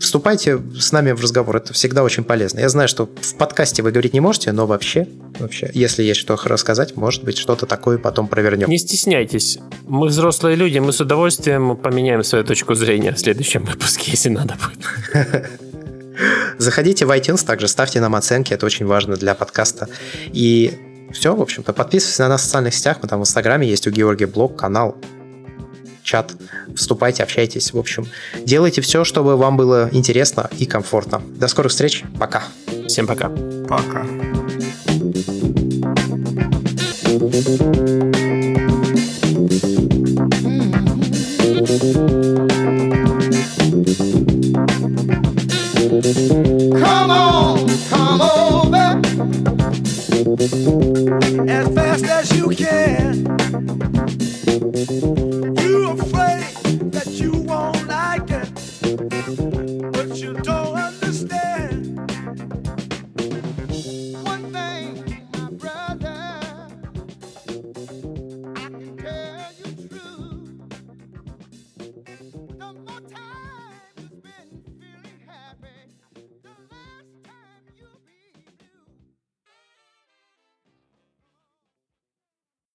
[0.00, 2.60] вступайте с нами в разговор, это всегда очень полезно.
[2.60, 5.06] Я знаю, что в подкасте вы говорить не можете, но вообще,
[5.38, 8.68] вообще, если есть что рассказать, может быть, что-то такое потом провернем.
[8.68, 9.58] Не стесняйтесь.
[9.86, 14.54] Мы взрослые люди, мы с удовольствием поменяем свою точку зрения в следующем выпуске, если надо
[14.54, 15.50] будет.
[16.58, 19.88] Заходите в iTunes, также ставьте нам оценки, это очень важно для подкаста.
[20.32, 20.72] И
[21.12, 21.72] все, в общем-то.
[21.72, 24.96] Подписывайтесь на нас в социальных сетях, мы там в Инстаграме есть у Георгия блог, канал,
[26.02, 26.32] чат.
[26.74, 27.72] Вступайте, общайтесь.
[27.72, 28.06] В общем,
[28.44, 31.22] делайте все, чтобы вам было интересно и комфортно.
[31.36, 32.04] До скорых встреч.
[32.18, 32.42] Пока.
[32.88, 33.30] Всем пока.
[33.68, 34.06] Пока.
[46.82, 49.61] Come on, come over.
[50.24, 53.26] as fast as you can.